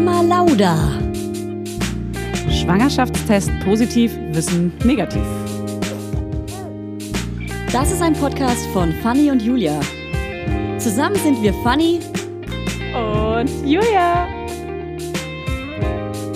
[0.00, 0.76] Mama Lauda.
[2.48, 5.24] Schwangerschaftstest positiv, Wissen negativ.
[7.72, 9.80] Das ist ein Podcast von Fanny und Julia.
[10.78, 11.98] Zusammen sind wir Fanny
[12.94, 14.28] Und Julia.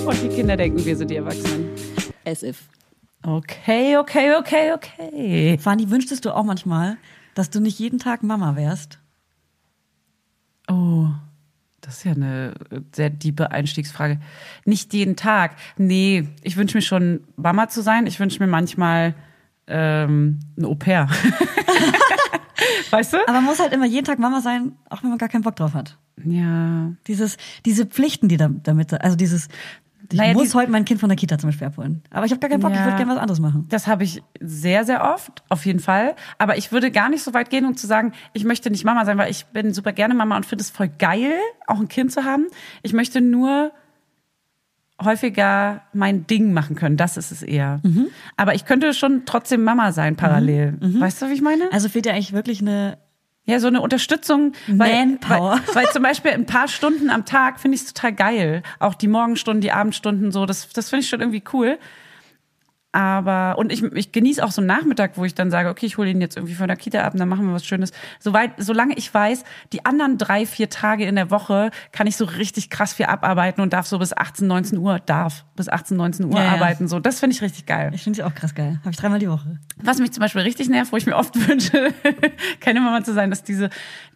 [0.06, 1.70] Und die Kinder denken, wir sind die Erwachsenen.
[2.26, 2.64] as if.
[3.22, 5.56] Okay, okay, okay, okay.
[5.58, 6.96] Fanny, wünschtest du auch manchmal,
[7.36, 8.98] dass du nicht jeden Tag Mama wärst?
[10.68, 11.10] Oh,
[11.82, 14.18] das ist ja eine äh, sehr tiefe Einstiegsfrage.
[14.64, 15.56] Nicht jeden Tag.
[15.76, 18.06] Nee, ich wünsche mir schon, Mama zu sein.
[18.06, 19.14] Ich wünsche mir manchmal
[19.66, 21.08] ähm, ein Au pair.
[22.90, 23.18] weißt du?
[23.24, 25.56] Aber man muss halt immer jeden Tag Mama sein, auch wenn man gar keinen Bock
[25.56, 25.98] drauf hat.
[26.24, 26.92] Ja.
[27.06, 27.36] Dieses,
[27.66, 29.48] diese Pflichten, die da, damit, also dieses,
[30.12, 32.02] ich Naja, muss heute mein Kind von der Kita zum Beispiel abholen.
[32.10, 32.84] Aber ich habe gar keinen Bock, ich Ja.
[32.84, 33.66] würde gerne was anderes machen.
[33.68, 36.14] Das habe ich sehr, sehr oft, auf jeden Fall.
[36.38, 39.04] Aber ich würde gar nicht so weit gehen, um zu sagen, ich möchte nicht Mama
[39.04, 41.32] sein, weil ich bin super gerne Mama und finde es voll geil,
[41.66, 42.46] auch ein Kind zu haben.
[42.82, 43.72] Ich möchte nur
[45.02, 46.96] häufiger mein Ding machen können.
[46.96, 47.80] Das ist es eher.
[47.82, 48.06] Mhm.
[48.36, 50.76] Aber ich könnte schon trotzdem Mama sein parallel.
[50.80, 51.64] Weißt du, wie ich meine?
[51.72, 52.98] Also fehlt dir eigentlich wirklich eine,
[53.44, 54.52] Ja, so eine Unterstützung.
[54.68, 55.60] Weil, Manpower.
[55.66, 58.62] Weil, weil zum Beispiel ein paar Stunden am Tag finde ich es total geil.
[58.78, 61.78] Auch die Morgenstunden, die Abendstunden, so, das, das finde ich schon irgendwie cool.
[62.92, 65.96] Aber, und ich, ich genieße auch so einen Nachmittag, wo ich dann sage, okay, ich
[65.96, 67.90] hole ihn jetzt irgendwie von der Kita ab und dann machen wir was Schönes.
[68.20, 72.26] Soweit, solange ich weiß, die anderen drei, vier Tage in der Woche kann ich so
[72.26, 76.26] richtig krass viel abarbeiten und darf so bis 18, 19 Uhr, darf bis 18, 19
[76.26, 76.50] Uhr Ja, ja.
[76.52, 76.86] arbeiten.
[76.86, 77.90] So, das finde ich richtig geil.
[77.94, 78.78] ich finde sie auch krass geil.
[78.80, 79.58] Habe ich dreimal die Woche.
[79.82, 81.94] Was mich zum Beispiel richtig nervt, wo ich mir oft wünsche,
[82.60, 83.70] keine Mama zu sein, dass diese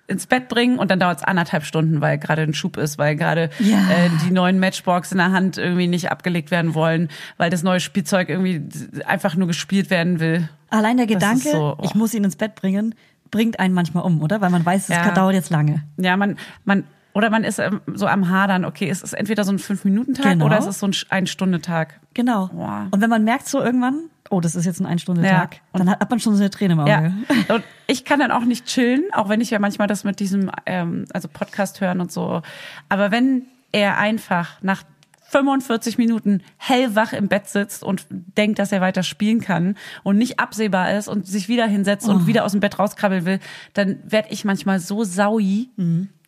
[0.08, 3.16] ins Bett bringen und dann dauert es anderthalb Stunden, weil gerade ein Schub ist, weil
[3.16, 3.78] gerade Ja.
[3.90, 7.80] äh, die neuen Matchbox in der Hand irgendwie nicht abgelegt werden wollen, weil das neue
[7.80, 8.62] Spielzeug irgendwie
[9.04, 10.48] einfach nur gespielt werden will.
[10.70, 11.82] Allein der Gedanke, so, oh.
[11.84, 12.94] ich muss ihn ins Bett bringen,
[13.32, 14.40] bringt einen manchmal um, oder?
[14.40, 15.10] Weil man weiß, es Ja.
[15.10, 15.82] dauert jetzt lange.
[15.96, 19.50] Ja, man, man, oder man ist ähm, so am Hadern, okay, es ist entweder so
[19.52, 20.46] ein Fünf-Minuten-Tag Genau.
[20.46, 21.98] oder es ist so ein Ein-Stunde-Tag.
[22.14, 22.48] Genau.
[22.48, 22.86] Boah.
[22.92, 25.60] Und wenn man merkt so irgendwann, oh, das ist jetzt ein Ein-Stunde-Tag, Ja.
[25.72, 26.90] dann hat, man schon so eine Träne im Auge.
[26.90, 27.54] Ja.
[27.54, 30.50] Und ich kann dann auch nicht chillen, auch wenn ich ja manchmal das mit diesem,
[30.66, 32.42] ähm, also Podcast hören und so.
[32.88, 33.42] Aber wenn
[33.72, 34.82] er einfach nach
[35.28, 40.38] 45 Minuten hellwach im Bett sitzt und denkt, dass er weiter spielen kann und nicht
[40.38, 42.12] absehbar ist und sich wieder hinsetzt Oh.
[42.12, 43.40] und wieder aus dem Bett rauskrabbeln will,
[43.74, 45.68] dann werde ich manchmal so saui.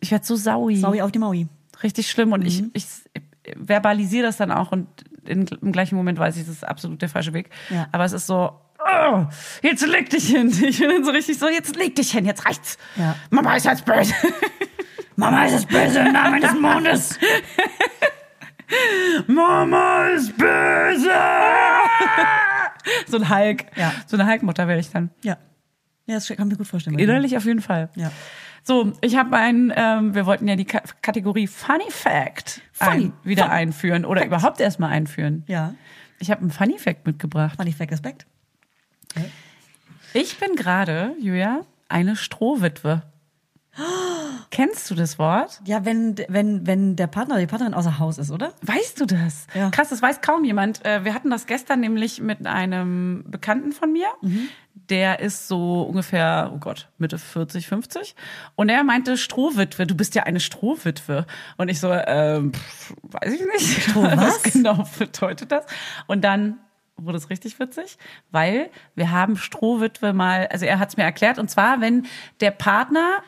[0.01, 0.77] Ich werde so saui.
[0.77, 0.81] Mhm.
[0.81, 1.47] Sorry auf die Maui.
[1.83, 2.33] Richtig schlimm.
[2.33, 2.47] Und Mhm.
[2.47, 2.85] ich, ich
[3.57, 4.87] verbalisiere das dann auch und
[5.25, 7.51] in, im gleichen Moment weiß ich, das ist absolut der falsche Weg.
[7.71, 7.89] Ja.
[7.93, 9.27] Aber es ist so, oh,
[9.63, 10.49] jetzt leg dich hin.
[10.49, 12.79] Ich bin dann so richtig so, jetzt leg dich hin, jetzt reicht's.
[12.97, 13.17] Ja.
[13.31, 14.15] Mama ist jetzt böse.
[15.17, 17.19] Mama ist jetzt böse im Namen des Mondes.
[19.27, 21.11] Mama ist böse.
[23.07, 23.67] so ein Hulk.
[23.77, 23.93] Ja.
[24.07, 25.11] So eine Hulk-Mutter werde ich dann.
[25.23, 25.37] Ja.
[26.07, 26.99] Ja, das kann ich mir gut vorstellen.
[26.99, 27.91] Innerlich auf jeden Fall.
[27.95, 28.11] Ja.
[28.69, 33.05] So, ich habe ein, ähm, wir wollten ja die Ka Kategorie Funny Fact Funny.
[33.07, 35.43] ein, wieder Fun- einführen oder überhaupt erstmal einführen.
[35.47, 35.73] Ja.
[36.19, 37.57] Ich habe einen Funny Fact mitgebracht.
[37.57, 38.27] Funny Fact Respekt.
[40.13, 43.05] Ich bin gerade, Julia, eine Strohwitwe.
[44.51, 45.63] Kennst du das Wort?
[45.65, 48.53] Ja, wenn, wenn, wenn der Partner oder die Partnerin außer Haus ist, oder?
[48.61, 49.47] Weißt du das?
[49.55, 49.71] Ja.
[49.71, 50.85] Krass, das weiß kaum jemand.
[50.85, 54.09] Äh, Wir hatten das gestern nämlich mit einem Bekannten von mir.
[54.91, 58.15] Der ist so ungefähr, oh Gott, Mitte 40, 50.
[58.57, 61.27] Und er meinte, Strohwitwe, du bist ja eine Strohwitwe.
[61.57, 63.83] Und ich so, ähm, pff, weiß ich nicht.
[63.83, 64.43] Stroh was?
[64.43, 65.67] genau bedeutet das?
[66.07, 66.59] Und dann
[66.97, 67.97] wurde es richtig witzig,
[68.31, 72.07] weil wir haben Strohwitwe mal, also er hat es mir erklärt, und zwar, wenn
[72.41, 73.23] der Partner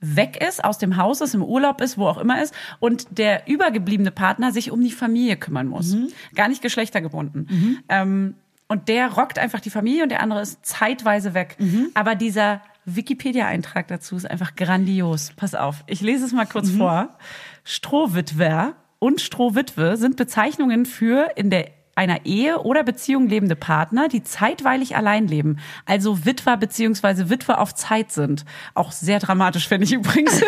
[0.00, 3.48] weg ist, aus dem Haus ist, im Urlaub ist, wo auch immer ist, und der
[3.48, 5.90] übergebliebene Partner sich um die Familie kümmern muss.
[6.34, 7.82] Gar nicht geschlechtergebunden.
[7.88, 8.34] Ähm,
[8.68, 11.56] und der rockt einfach die Familie und der andere ist zeitweise weg.
[11.94, 15.32] Aber dieser Wikipedia-Eintrag dazu ist einfach grandios.
[15.36, 17.16] Pass auf, ich lese es mal kurz vor.
[17.64, 24.22] Strohwitwer und Strohwitwe sind Bezeichnungen für in der einer Ehe oder Beziehung lebende Partner, die
[24.22, 28.44] zeitweilig allein leben, also Witwer beziehungsweise Witwe auf Zeit sind.
[28.74, 30.40] Auch sehr dramatisch, finde ich übrigens.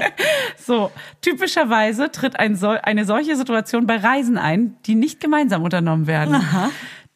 [0.64, 6.40] so, typischerweise tritt ein eine solche Situation bei Reisen ein, die nicht gemeinsam unternommen werden.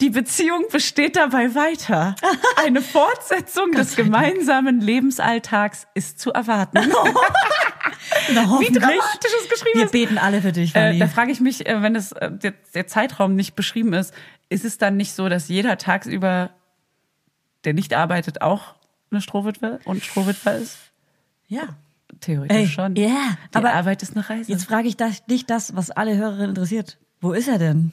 [0.02, 2.14] Die Beziehung besteht dabei weiter.
[2.62, 6.78] Eine Fortsetzung des gemeinsamen Lebensalltags ist zu erwarten.
[8.34, 9.92] Na, Wie dramatisch es geschrieben Wir ist.
[9.92, 12.86] beten alle für dich, Äh, da frage ich mich, äh, wenn es äh, der, der
[12.86, 14.12] Zeitraum nicht beschrieben ist,
[14.48, 16.50] ist es dann nicht so, dass jeder tagsüber,
[17.64, 18.74] der nicht arbeitet, auch
[19.10, 20.78] eine Strohwitwe und Strohwitwer ist?
[21.48, 21.62] ja.
[22.20, 22.96] Theoretisch Ey, schon.
[22.96, 24.50] ja, Die aber Arbeit ist eine Reise.
[24.50, 26.98] Jetzt frage ich dich das, was alle Hörerinnen interessiert.
[27.20, 27.92] Wo ist er denn?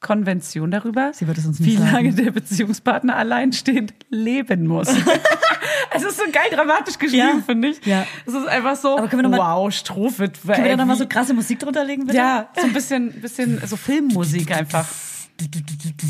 [0.00, 4.88] Konvention darüber, Sie wird es uns nicht wie lange der Beziehungspartner alleinstehend leben muss.
[5.94, 7.42] es ist so geil dramatisch geschrieben, Ja.
[7.44, 7.84] finde ich.
[7.86, 8.06] Ja.
[8.26, 10.52] Es ist einfach so, Aber können wir noch mal- wow, Strohwitwe.
[10.52, 12.18] Können wir da nochmal so krasse Musik drunter legen, bitte?
[12.18, 14.86] Ja, so ein bisschen, bisschen so Filmmusik einfach.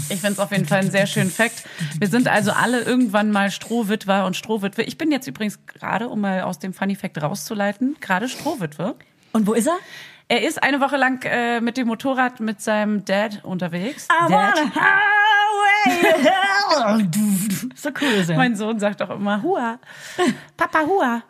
[0.08, 1.64] Ich finde es auf jeden Fall einen sehr schönen Fakt.
[1.98, 4.82] Wir sind also alle irgendwann mal Strohwitwer und Strohwitwe.
[4.82, 8.94] Ich bin jetzt übrigens gerade, um mal aus dem Funny Fact rauszuleiten, gerade Strohwitwe.
[9.32, 9.76] Und wo ist er?
[10.28, 14.08] Er ist eine Woche lang äh, mit dem Motorrad mit seinem Dad unterwegs.
[14.10, 14.54] I Dad.
[17.74, 18.36] so cool ist er.
[18.36, 19.78] Mein Sohn sagt auch immer Hua.
[20.56, 21.22] Papa Hua.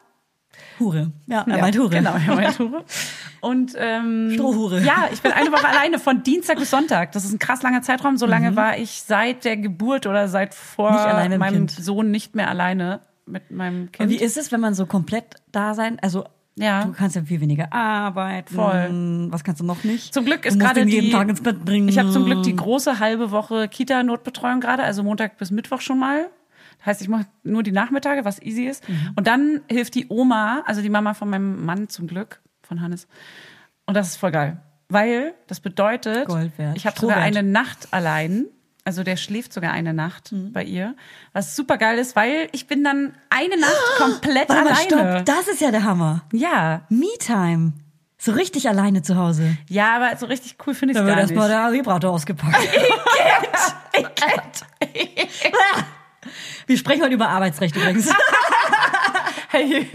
[0.78, 1.12] Hure.
[1.26, 1.90] Ja, er Ja, meint Hure.
[1.90, 2.84] Genau, er meint Hure.
[3.40, 4.80] Und ähm, Strohhure.
[4.80, 7.12] Ja, ich bin eine Woche alleine von Dienstag bis Sonntag.
[7.12, 8.16] Das ist ein krass langer Zeitraum.
[8.16, 11.38] So lange war ich seit der Geburt oder seit vor Mhm.
[11.38, 11.70] Meinem Kind.
[11.70, 14.08] Sohn nicht mehr alleine mit meinem Kind.
[14.08, 16.24] Und wie ist es, wenn man so komplett da sein, also
[16.58, 16.84] Ja.
[16.84, 18.54] du kannst ja viel weniger arbeiten.
[18.54, 19.28] Voll.
[19.30, 20.14] Was kannst du noch nicht?
[20.14, 21.88] Zum Glück ist gerade die, Tag ins Bett bringen.
[21.88, 25.98] Ich habe zum Glück die große halbe Woche Kita-Notbetreuung gerade, also Montag bis Mittwoch schon
[25.98, 26.30] mal.
[26.84, 28.88] Heißt, ich mache nur die Nachmittage, was easy ist.
[28.88, 29.12] Mhm.
[29.16, 33.08] Und dann hilft die Oma, also die Mama von meinem Mann zum Glück, von Hannes.
[33.86, 34.60] Und das ist voll geil.
[34.88, 36.28] Weil das bedeutet,
[36.74, 38.46] ich habe sogar eine Nacht allein.
[38.86, 40.52] Also der schläft sogar eine Nacht Mhm.
[40.52, 40.94] bei ihr.
[41.32, 45.16] Was super geil ist, weil ich bin dann eine Nacht komplett Warte mal, alleine.
[45.18, 45.24] stopp.
[45.26, 46.22] Das ist ja der Hammer.
[46.32, 47.72] Ja, Me-Time.
[48.18, 49.56] So richtig alleine zu Hause.
[49.68, 51.58] ja, aber so richtig cool finde ich Da es wird gar erstmal nicht.
[51.58, 52.56] der Vibrator ausgepackt.
[56.66, 58.08] Wir sprechen heute über Arbeitsrecht übrigens.
[59.48, 59.88] Hey,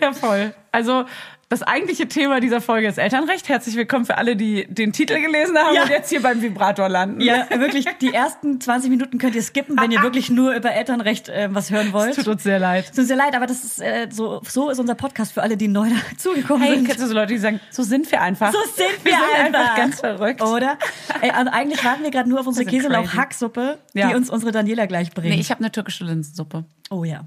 [0.00, 0.52] ja, voll.
[0.72, 1.04] Also,
[1.50, 3.48] das eigentliche Thema dieser Folge ist Elternrecht.
[3.48, 5.84] Herzlich willkommen für alle, die den Titel gelesen haben Ja.
[5.84, 7.22] und jetzt hier beim Vibrator landen.
[7.22, 11.30] Ja, wirklich, die ersten 20 Minuten könnt ihr skippen, wenn ihr wirklich nur über Elternrecht
[11.30, 12.16] äh, was hören wollt.
[12.16, 12.84] Tut uns sehr leid.
[12.84, 15.40] Es tut mir sehr leid, aber das ist äh, so, so ist unser Podcast für
[15.42, 16.86] alle, die neu dazugekommen Hey, sind.
[16.86, 18.52] kennst du so Leute, die sagen, so sind wir einfach.
[18.52, 19.60] So sind wir, wir sind einfach.
[19.60, 20.42] einfach ganz verrückt.
[20.42, 20.76] Oder?
[21.22, 22.68] Ey, und eigentlich warten wir gerade nur auf unsere.
[22.68, 24.10] Käselauch-Hacksuppe, Ja.
[24.10, 25.34] die uns unsere Daniela gleich bringt.
[25.34, 26.64] Nee, ich habe eine türkische Linsensuppe.
[26.90, 27.22] oh ja.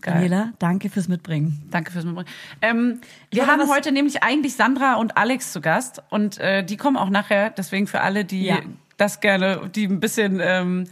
[0.00, 0.14] Geil.
[0.14, 1.62] Daniela, danke fürs Mitbringen.
[1.70, 2.28] Danke fürs Mitbringen.
[2.62, 6.96] Ähm, wir haben heute nämlich eigentlich Sandra und Alex zu Gast und äh, die kommen
[6.96, 7.50] auch nachher.
[7.50, 8.58] Deswegen für alle, die Ja.
[8.96, 10.84] das gerne, die ein bisschen ähm,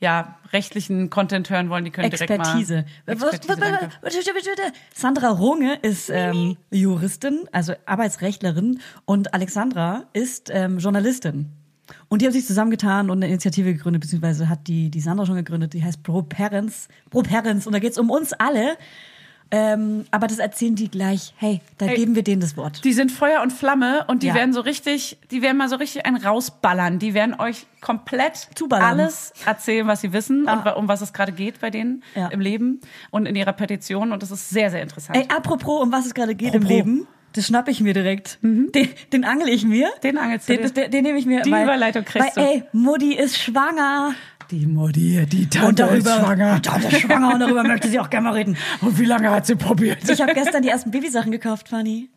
[0.00, 2.84] ja rechtlichen Content hören wollen, die können Expertise.
[3.06, 3.32] direkt mal.
[3.32, 4.72] Expertise.
[4.94, 11.52] Sandra Runge ist ähm, Juristin, also Arbeitsrechtlerin und Alexandra ist ähm, Journalistin.
[12.08, 15.36] Und die haben sich zusammengetan und eine Initiative gegründet, beziehungsweise hat die, die Sandra schon
[15.36, 18.76] gegründet, die heißt Pro Parents, Pro Parents und da geht's um uns alle.
[19.52, 21.34] Ähm, aber das erzählen die gleich.
[21.36, 21.96] Hey, da Hey.
[21.96, 22.84] geben wir denen das Wort.
[22.84, 24.34] Die sind Feuer und Flamme und die Ja.
[24.36, 27.00] werden so richtig, die werden mal so richtig einen rausballern.
[27.00, 28.86] Die werden euch komplett Zuballern.
[29.00, 30.62] alles erzählen, was sie wissen Ja.
[30.62, 32.28] und um was es gerade geht bei denen Ja.
[32.28, 32.80] im Leben
[33.10, 34.12] und in ihrer Petition.
[34.12, 35.18] Und das ist sehr, sehr interessant.
[35.18, 36.68] Ey, apropos, um was es gerade geht im Apropos.
[36.76, 38.38] Leben, das schnapp ich mir direkt.
[38.42, 39.90] Den, den angel ich mir.
[40.02, 40.72] Den angelst du den, dir.
[40.72, 41.42] den, den nehme ich mir.
[41.42, 42.50] Die weil, Überleitung kriegst weil, du.
[42.50, 44.14] Ey, Mutti ist schwanger.
[44.50, 48.10] die Modi, die Tante Und darüber, Die Tante ist schwanger und darüber möchte sie auch
[48.10, 48.56] gerne mal reden.
[48.80, 50.08] Und wie lange hat sie probiert?
[50.08, 52.10] Ich habe gestern die ersten Babysachen gekauft, Fanny.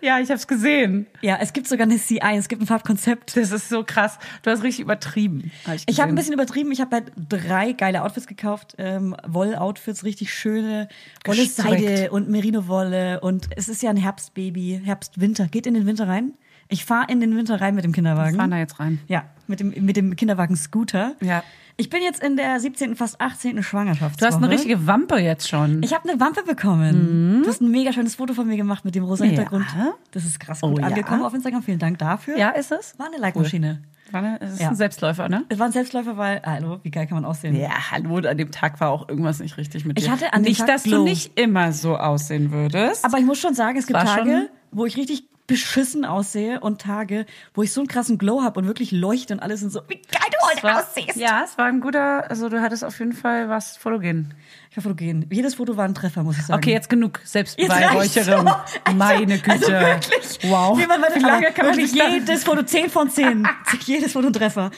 [0.00, 1.06] Ja, ich habe es gesehen.
[1.20, 3.36] Ja, es gibt sogar eine CI, es gibt ein Farbkonzept.
[3.36, 4.18] Das ist so krass.
[4.42, 5.50] Du hast richtig übertrieben.
[5.66, 6.72] hab Ich habe ein bisschen übertrieben.
[6.72, 8.74] Ich habe halt drei geile Outfits gekauft.
[8.78, 10.88] Ähm, Woll-Outfits, richtig schöne
[11.24, 11.46] Wolle.
[11.46, 13.20] Seide und Merino-Wolle.
[13.20, 15.46] Und es ist ja ein Herbstbaby, Herbst-Winter.
[15.48, 16.34] Geht in den Winter rein.
[16.74, 18.36] Ich fahre in den Winter rein mit dem Kinderwagen.
[18.36, 18.98] fahren da jetzt rein.
[19.06, 21.14] Ja, mit dem, mit dem Kinderwagen Scooter.
[21.20, 21.44] Ja.
[21.76, 23.62] Ich bin jetzt in der 17., fast 18.
[23.62, 24.18] Schwangerschaftswoche.
[24.18, 25.82] Du hast eine richtige Wampe jetzt schon.
[25.84, 27.42] Ich habe eine Wampe bekommen.
[27.44, 29.30] Du hast ein mega schönes Foto von mir gemacht mit dem rosa Ja.
[29.30, 29.66] Hintergrund.
[30.10, 30.86] Das ist krass gut Oh ja.
[30.88, 31.62] angekommen auf Instagram.
[31.62, 32.36] Vielen Dank dafür.
[32.36, 32.98] ja, ist es?
[32.98, 33.82] War eine Like-Maschine.
[34.10, 34.68] War eine, es ist Ja.
[34.70, 35.44] ein Selbstläufer, ne?
[35.48, 37.54] Es war ein Selbstläufer, weil, hallo, wie geil kann man aussehen?
[37.56, 40.02] Ja, hallo, an dem Tag war auch irgendwas nicht richtig mit dir.
[40.02, 40.98] Ich hatte an dem nicht, Tag dass Glow.
[40.98, 43.04] du nicht immer so aussehen würdest.
[43.04, 47.26] Aber ich muss schon sagen, es gibt Tage, wo ich richtig beschissen aussehe und Tage,
[47.52, 49.96] wo ich so einen krassen Glow habe und wirklich leuchte und alles sind so, wie
[49.96, 51.16] geil du heute war, aussiehst.
[51.16, 54.32] ja, es war ein guter, also du hattest auf jeden Fall was fotogen.
[54.70, 55.26] Ich war fotogen.
[55.30, 56.58] Jedes Foto war ein Treffer, muss ich sagen.
[56.58, 58.48] Okay, jetzt genug Selbstbeweihräucherung.
[58.48, 58.92] reicht's so.
[58.94, 59.50] Meine Güte.
[59.52, 60.38] Also wirklich.
[60.50, 60.78] Wow.
[60.78, 63.46] Nee, man, Wie lange kann man wirklich jedes Foto 10 von 10.
[63.84, 64.70] jedes Foto ein Treffer.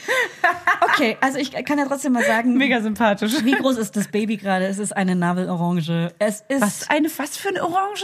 [0.81, 3.31] Okay, also ich kann ja trotzdem mal sagen, Mega sympathisch.
[3.43, 4.65] wie groß ist das Baby gerade?
[4.67, 6.13] Es ist eine Navelorange.
[6.19, 8.03] Es ist Was, eine, was für eine Orange?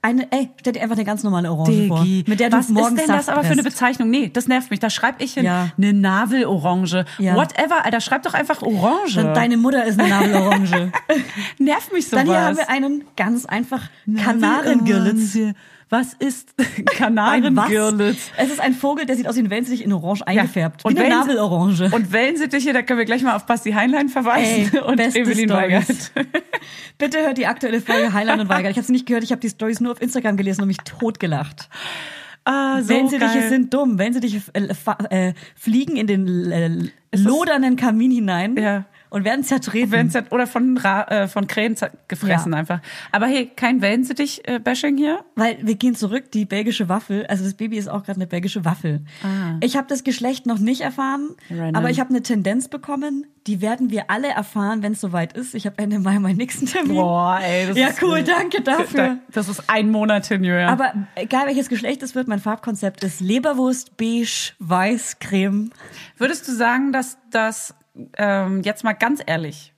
[0.00, 2.04] Eine, ey, stell dir einfach eine ganz normale Orange vor.
[2.04, 3.62] Mit der du was morgens ist denn das aber für eine.
[3.62, 4.10] Bezeichnung?
[4.10, 4.80] Nee, das nervt mich.
[4.80, 5.70] Da schreib ich hin, Ja.
[5.76, 7.04] eine Navelorange.
[7.18, 7.34] Ja.
[7.34, 9.18] Whatever, Alter, schreib doch einfach Orange.
[9.18, 10.92] Und Deine Mutter ist eine Navelorange.
[11.58, 12.24] nervt mich sowas.
[12.24, 13.82] Dann hier haben wir einen ganz einfach
[14.16, 15.36] Kanarengirlitz.
[15.90, 17.70] Was ist was?
[18.36, 20.84] Es ist ein Vogel, der sieht aus wie ein Wellensittich in Orange eingefärbt.
[20.84, 21.90] Und wie eine Navelorange.
[21.92, 25.48] Und Wellensittiche, da können wir gleich mal auf Basti Heinlein verweisen Ey, und Evelyn.
[25.48, 26.12] Weigert.
[26.98, 28.72] Bitte hört die aktuelle Folge Highland und Weigert.
[28.72, 30.78] Ich habe sie nicht gehört, ich habe die Stories nur auf Instagram gelesen und mich
[30.78, 31.68] totgelacht.
[32.44, 33.48] Ah, so Wellensittiche geil.
[33.48, 33.98] sind dumm.
[33.98, 38.84] Wellensittiche äh, äh, fliegen in den äh, lodernden Kamin hinein Ja.
[39.10, 40.12] Und werden zertreten.
[40.30, 41.76] Oder von, äh, von Krähen
[42.08, 42.58] gefressen Ja.
[42.58, 42.80] einfach.
[43.12, 45.24] Aber hey, kein Wellensittich-Bashing hier.
[45.34, 48.64] Weil wir gehen zurück, die belgische Waffel, also das Baby ist auch gerade eine belgische
[48.64, 49.00] Waffel.
[49.60, 51.74] Ich habe das Geschlecht noch nicht erfahren, Random.
[51.76, 55.54] aber ich habe eine Tendenz bekommen, die werden wir alle erfahren, wenn es soweit ist.
[55.54, 56.96] Ich habe Ende Mai meinen nächsten Termin.
[56.96, 57.66] Boah, ey.
[57.68, 59.18] Das ja, ist, cool, danke dafür.
[59.32, 60.68] Das ist ein Monat hin, Julia.
[60.68, 65.70] Aber egal welches Geschlecht es wird, mein Farbkonzept ist Leberwurst, beige, weiß, creme.
[66.18, 67.74] Würdest du sagen, dass das,
[68.16, 69.72] ähm, jetzt mal ganz ehrlich,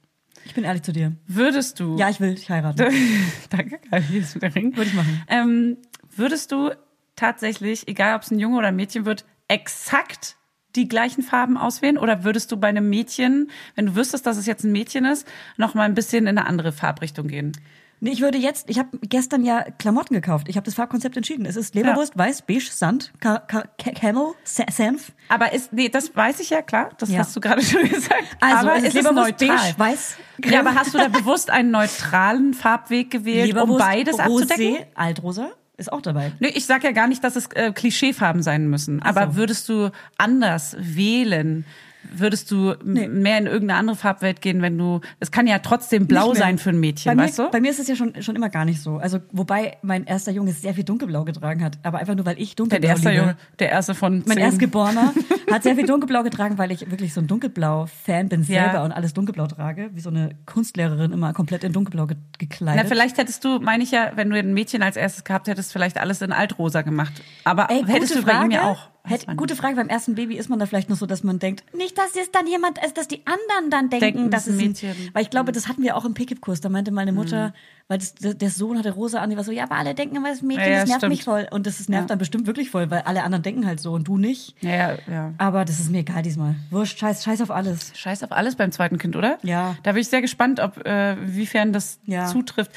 [0.44, 1.12] Ich bin ehrlich zu dir.
[1.26, 1.96] würdest du...
[1.96, 2.92] Ja, ich will dich heiraten.
[3.50, 4.76] Danke, geil, hier ist der Ring.
[4.76, 5.22] Würde ich machen.
[5.28, 5.76] Ähm,
[6.14, 6.70] würdest du
[7.16, 10.36] tatsächlich, egal ob es ein Junge oder ein Mädchen wird, exakt
[10.76, 11.98] die gleichen Farben auswählen?
[11.98, 15.26] Oder würdest du bei einem Mädchen, wenn du wüsstest, dass es jetzt ein Mädchen ist,
[15.56, 17.52] noch mal ein bisschen in eine andere Farbrichtung gehen?
[18.02, 20.48] Nee, ich würde jetzt, ich habe gestern ja Klamotten gekauft.
[20.48, 21.44] Ich habe das Farbkonzept entschieden.
[21.44, 25.12] Es ist Leberwurst, weiß, beige, Sand, Ka Ka Camel, Sa- Senf.
[25.28, 26.90] Aber ist, nee, das weiß ich ja, klar.
[26.98, 27.18] Das Ja.
[27.18, 28.24] hast du gerade schon gesagt.
[28.40, 29.56] Also aber es ist ist Leberwurst, neutral?
[29.58, 30.16] beige, weiß,
[30.46, 34.76] Ja, aber hast du da bewusst einen neutralen Farbweg gewählt, um Leberwurst, beides abzudecken?
[34.76, 36.32] Rosé, Altrosa ist auch dabei.
[36.40, 39.02] Nee, ich sag ja gar nicht, dass es äh, Klischeefarben sein müssen.
[39.02, 39.36] Aber so.
[39.36, 41.64] würdest du anders wählen?
[42.12, 46.06] Würdest du m- mehr in irgendeine andere Farbwelt gehen, wenn du, es kann ja trotzdem
[46.06, 47.50] blau sein für ein Mädchen, bei mir, weißt du?
[47.50, 48.96] Bei mir ist es ja schon, schon immer gar nicht so.
[48.98, 51.78] Also, wobei mein erster Junge sehr viel dunkelblau getragen hat.
[51.82, 53.20] Aber einfach nur, weil ich Der dunkelblau erste liebe.
[53.22, 54.38] Junge, der erste von Mein zehn.
[54.38, 55.12] Erstgeborener
[55.52, 58.64] hat sehr viel dunkelblau getragen, weil ich wirklich so ein Dunkelblau-Fan bin Ja.
[58.64, 59.90] selber und alles dunkelblau trage.
[59.94, 62.82] Wie so eine Kunstlehrerin immer komplett in dunkelblau ge gekleidet.
[62.84, 65.72] Na, vielleicht hättest du, meine ich ja, wenn du ein Mädchen als erstes gehabt hättest,
[65.72, 67.12] vielleicht alles in Altrosa gemacht.
[67.44, 68.88] Aber Ey, hättest du bei ihm ja auch.
[69.02, 71.64] Hätt, gute Frage, beim ersten Baby ist man da vielleicht noch so, dass man denkt,
[71.74, 74.60] nicht, dass es dann jemand ist, dass die anderen dann denken, Denken, dass das es
[74.60, 74.90] ein ein Mädchen.
[74.90, 75.10] Mhm.
[75.14, 76.60] Weil ich glaube, das hatten wir auch im Pick-Up-Kurs.
[76.60, 77.54] Da meinte meine Mutter,
[77.88, 80.28] weil das, der Sohn hatte rosa an, die war so, ja, aber alle denken immer,
[80.28, 81.10] ein Mädchen, Ja, ja, das nervt stimmt.
[81.12, 81.48] mich voll.
[81.50, 84.06] Und das, das nervt dann bestimmt wirklich voll, weil alle anderen denken halt so und
[84.06, 84.54] du nicht.
[84.60, 85.34] Ja, ja, ja.
[85.38, 86.54] Aber das ist mir egal diesmal.
[86.70, 87.92] Wurscht, scheiß, scheiß auf alles.
[87.98, 89.38] Scheiß auf alles beim zweiten Kind, oder?
[89.42, 89.76] Ja.
[89.82, 92.26] Da bin ich sehr gespannt, ob äh, wiefern das Ja.
[92.26, 92.70] zutrifft.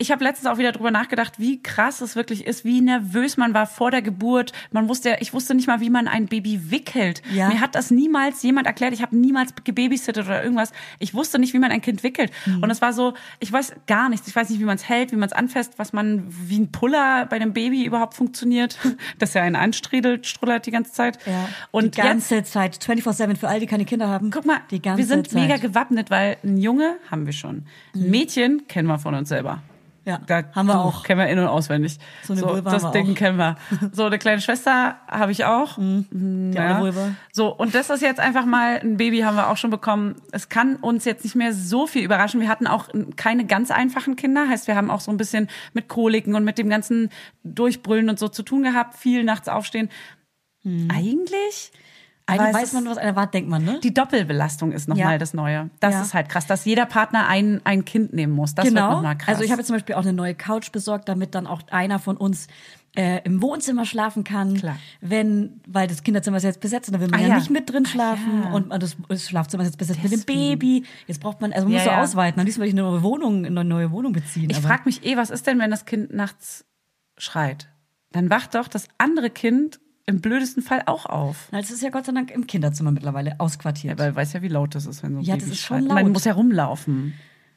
[0.00, 3.52] Ich habe letztens auch wieder drüber nachgedacht, wie krass es wirklich ist, wie nervös man
[3.52, 4.52] war vor der Geburt.
[4.72, 7.20] Man wusste, ich wusste nicht mal, wie man ein Baby wickelt.
[7.34, 7.48] Ja.
[7.48, 8.94] Mir hat das niemals jemand erklärt.
[8.94, 10.72] Ich habe niemals gebabysittet oder irgendwas.
[11.00, 12.32] Ich wusste nicht, wie man ein Kind wickelt.
[12.46, 12.62] Mhm.
[12.62, 14.26] Und es war so, ich weiß gar nichts.
[14.26, 16.72] Ich weiß nicht, wie man es hält, wie man es anfasst, was man, wie ein
[16.72, 18.78] Puller bei einem Baby überhaupt funktioniert.
[19.18, 21.18] Das ja einen anstriedelt, strullert die ganze Zeit.
[21.26, 21.48] Ja.
[21.72, 24.30] Und die ganze Zeit, 24-7 für all die keine Kinder haben.
[24.30, 25.42] Guck mal, die ganze wir sind Zeit.
[25.42, 27.66] mega gewappnet, weil ein Junge haben wir schon.
[27.94, 29.62] Ein Mädchen kennen wir von uns selber.
[30.06, 31.02] Ja, da, haben wir du, auch.
[31.02, 31.98] Kennen wir in- und auswendig.
[32.22, 33.14] So eine Vulva das Ding auch.
[33.14, 33.56] kennen wir.
[33.92, 35.76] So, eine kleine Schwester habe ich auch.
[35.76, 36.52] Mhm.
[36.52, 37.10] Die andere Vulva.
[37.32, 40.16] So, und das ist jetzt einfach mal, ein Baby haben wir auch schon bekommen.
[40.32, 42.40] Es kann uns jetzt nicht mehr so viel überraschen.
[42.40, 44.48] Wir hatten auch keine ganz einfachen Kinder.
[44.48, 47.10] Heißt, wir haben auch so ein bisschen mit Koliken und mit dem ganzen
[47.44, 48.96] Durchbrüllen und so zu tun gehabt.
[48.96, 49.90] Viel nachts aufstehen.
[50.64, 51.72] Aber Eigentlich
[52.38, 53.80] es weiß ist- man, was einer erwartet, denkt man, ne?
[53.82, 55.18] die Doppelbelastung ist nochmal Ja.
[55.18, 55.70] das Neue.
[55.80, 56.02] Das Ja.
[56.02, 58.54] ist halt krass, dass jeder Partner ein, ein Kind nehmen muss.
[58.54, 58.92] Das wird genau.
[58.96, 59.28] nochmal krass.
[59.28, 61.98] Also ich habe jetzt zum Beispiel auch eine neue Couch besorgt, damit dann auch einer
[61.98, 62.46] von uns
[62.96, 64.54] äh, im Wohnzimmer schlafen kann.
[64.54, 64.76] Klar.
[65.00, 67.34] Wenn, weil das Kinderzimmer ist jetzt besetzt und da will man Ah, ja, ja.
[67.36, 68.50] nicht mit drin Ah, schlafen ja.
[68.50, 70.58] und das, das Schlafzimmer ist jetzt besetzt mit dem Deswegen.
[70.58, 70.84] Baby.
[71.06, 72.40] Jetzt braucht man, also man Ja, muss so ausweiten.
[72.40, 74.50] Am liebsten würde ich eine neue Wohnung, eine neue Wohnung beziehen.
[74.50, 76.64] Ich frage mich eh, was ist denn, wenn das Kind nachts
[77.16, 77.68] schreit?
[78.10, 79.78] Dann wacht doch das andere Kind
[80.10, 81.48] im blödesten Fall auch auf.
[81.52, 83.98] Na, Das ist ja Gott sei Dank im Kinderzimmer mittlerweile ausquartiert.
[83.98, 85.78] Weil weiß ja, wie laut das ist, wenn so ein Ja, Baby das ist schreit.
[85.80, 86.12] schon Man laut.
[86.12, 87.14] muss ja rumlaufen.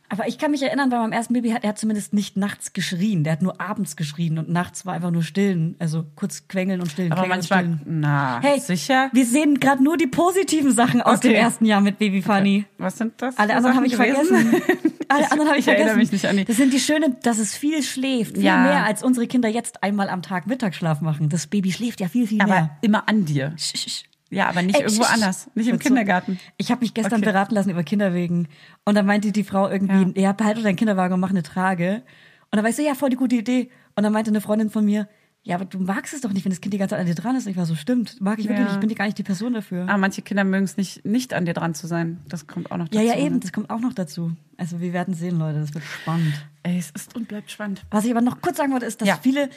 [0.09, 3.23] Aber ich kann mich erinnern, bei meinem ersten Baby hat er zumindest nicht nachts geschrien.
[3.23, 5.75] Der hat nur abends geschrien und nachts war einfach nur stillen.
[5.79, 7.11] Also kurz quengeln und stillen.
[7.11, 7.81] Aber manchmal, stillen.
[7.85, 9.09] na, Hey, sicher?
[9.11, 11.29] Wir sehen gerade nur die positiven Sachen aus Okay.
[11.29, 12.65] dem ersten Jahr mit Baby Funny.
[12.77, 13.37] Was sind das?
[13.39, 14.25] Alle anderen habe ich gewesen?
[14.27, 14.61] vergessen.
[15.09, 15.97] Alle anderen habe ich, Ich erinnere vergessen.
[15.99, 18.35] mich nicht an die- Das sind die schönen, dass es viel schläft.
[18.35, 18.57] Viel Ja.
[18.61, 21.29] mehr, als unsere Kinder jetzt einmal am Tag Mittagsschlaf machen.
[21.29, 22.77] Das Baby schläft ja viel, viel Aber mehr.
[22.81, 23.53] immer an dir.
[23.57, 24.03] Sch, sch, sch.
[24.33, 25.13] Ja, aber nicht Ey, irgendwo sch, sch.
[25.13, 25.49] anders.
[25.55, 26.39] Nicht im Wird so- Kindergarten.
[26.57, 27.31] Ich habe mich gestern Okay.
[27.31, 28.47] beraten lassen über Kinderwegen.
[28.85, 32.03] Und dann meinte die Frau irgendwie, ja, behalte deinen Kinderwagen und mach eine Trage.
[32.51, 33.69] Und dann war ich so, ja, voll die gute Idee.
[33.95, 35.07] Und dann meinte eine Freundin von mir,
[35.43, 37.15] ja, aber du magst es doch nicht, wenn das Kind die ganze Zeit an dir
[37.15, 37.45] dran ist.
[37.47, 38.65] Ich war so, stimmt, mag ich wirklich Ja.
[38.65, 38.73] nicht.
[38.75, 39.83] Ich bin gar nicht die Person dafür.
[39.89, 42.17] Aber manche Kinder mögen es nicht, nicht an dir dran zu sein.
[42.29, 43.07] Das kommt auch noch ja, dazu.
[43.19, 43.39] ja, eben, Ne?
[43.41, 44.31] das kommt auch noch dazu.
[44.57, 46.33] Also wir werden sehen, Leute, das wird spannend.
[46.63, 47.83] Ey, es ist und bleibt spannend.
[47.91, 49.19] Was ich aber noch kurz sagen wollte, ist, dass Ja.
[49.21, 49.49] viele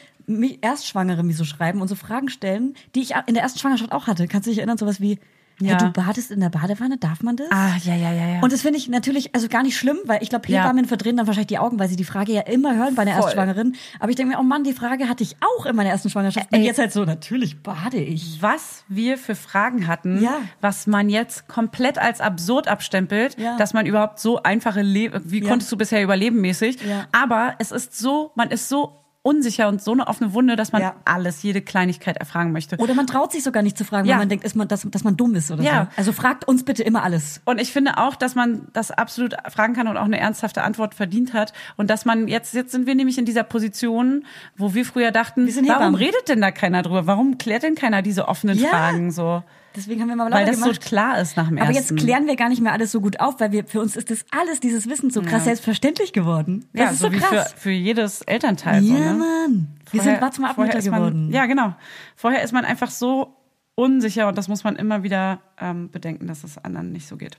[0.61, 4.07] Erstschwangere mir so schreiben und so Fragen stellen, die ich in der ersten Schwangerschaft auch
[4.07, 4.27] hatte.
[4.27, 5.19] Kannst du dich erinnern, sowas wie,
[5.59, 5.73] Ja.
[5.73, 5.77] ja.
[5.79, 7.47] du badest in der Badewanne, darf man das?
[7.51, 8.41] Ah, ja, ja, ja, ja.
[8.43, 10.63] Und das finde ich natürlich also gar nicht schlimm, weil ich glaube, Ja.
[10.63, 13.13] Hebammen verdrehen dann wahrscheinlich die Augen, weil sie die Frage ja immer hören bei einer
[13.15, 13.23] Voll.
[13.25, 13.75] Erstschwangeren.
[13.99, 16.53] Aber ich denke mir, oh Mann, die Frage hatte ich auch in meiner ersten Schwangerschaft.
[16.53, 16.65] Und Ey.
[16.67, 18.43] jetzt halt so, natürlich bade ich.
[18.43, 20.41] was wir für Fragen hatten, Ja.
[20.61, 23.57] was man jetzt komplett als absurd abstempelt, Ja.
[23.57, 25.49] dass man überhaupt so einfache Leben, wie Ja.
[25.49, 27.07] konntest du bisher überleben mäßig, Ja.
[27.13, 30.81] aber es ist so, man ist so unsicher und so eine offene Wunde, dass man
[30.83, 30.95] Ja.
[31.05, 32.77] alles, jede Kleinigkeit erfragen möchte.
[32.77, 34.15] Oder man traut sich sogar nicht zu fragen, Ja.
[34.15, 35.89] weil man denkt, ist man, dass, dass man dumm ist oder Ja.
[35.91, 35.99] so.
[35.99, 37.41] Also fragt uns bitte immer alles.
[37.45, 40.95] Und ich finde auch, dass man das absolut fragen kann und auch eine ernsthafte Antwort
[40.95, 41.53] verdient hat.
[41.77, 44.25] Und dass man jetzt, jetzt sind wir nämlich in dieser Position,
[44.57, 47.07] wo wir früher dachten, Wir warum redet denn da keiner drüber?
[47.07, 48.57] Warum klärt denn keiner diese offenen.
[48.59, 49.43] Fragen so?
[49.77, 50.83] Deswegen haben wir mal Weil das gemacht.
[50.83, 51.95] so klar ist nach dem Aber ersten.
[51.97, 54.11] jetzt klären wir gar nicht mehr alles so gut auf, weil wir für uns ist
[54.11, 56.65] das alles, dieses Wissen so krass selbstverständlich geworden.
[56.73, 57.53] Das ja, ist so so wie krass.
[57.53, 58.83] für, für jedes Elternteil.
[58.83, 59.15] so, ja, ne?
[59.15, 59.69] Mann.
[59.91, 61.31] Wir Vorher- sind warte mal vorher Abmutter man, geworden.
[61.33, 61.75] Ja, genau.
[62.17, 63.37] Vorher ist man einfach so
[63.75, 67.37] unsicher und das muss man immer wieder ähm, bedenken, dass es anderen nicht so geht.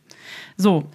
[0.56, 0.86] So,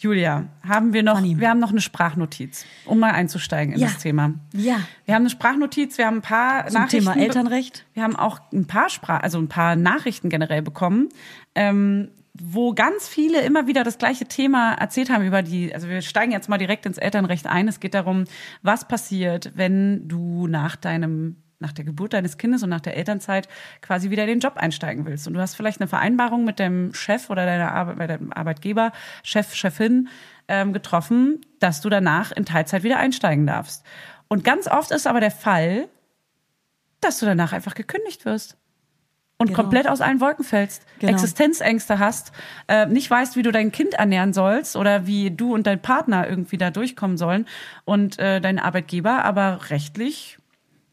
[0.00, 3.88] Julia, haben wir noch, wir haben noch eine Sprachnotiz, um mal einzusteigen in Ja.
[3.88, 4.34] das Thema.
[4.54, 4.76] Ja.
[5.04, 6.98] Wir haben eine Sprachnotiz, wir haben ein paar Zum Nachrichten.
[7.04, 7.84] Thema Elternrecht.
[7.94, 11.08] Wir haben auch ein paar Sprach, also ein paar Nachrichten generell bekommen,
[11.56, 16.00] ähm, wo ganz viele immer wieder das gleiche Thema erzählt haben über die, also wir
[16.02, 17.66] steigen jetzt mal direkt ins Elternrecht ein.
[17.66, 18.22] Es geht darum,
[18.62, 23.48] was passiert, wenn du nach deinem nach der Geburt deines Kindes und nach der Elternzeit
[23.80, 25.26] quasi wieder in den Job einsteigen willst.
[25.26, 28.92] Und du hast vielleicht eine Vereinbarung mit deinem Chef oder deiner Arbeit, bei deinem Arbeitgeber,
[29.22, 30.08] Chef, Chefin
[30.46, 33.84] ähm, getroffen, dass du danach in Teilzeit wieder einsteigen darfst.
[34.28, 35.88] Und ganz oft ist aber der Fall,
[37.00, 38.56] dass du danach einfach gekündigt wirst
[39.38, 39.62] und Genau.
[39.62, 41.12] komplett aus allen Wolken fällst, Genau.
[41.12, 42.32] Existenzängste hast,
[42.66, 46.28] äh, nicht weißt, wie du dein Kind ernähren sollst oder wie du und dein Partner
[46.28, 47.46] irgendwie da durchkommen sollen
[47.84, 50.37] und äh, dein Arbeitgeber aber rechtlich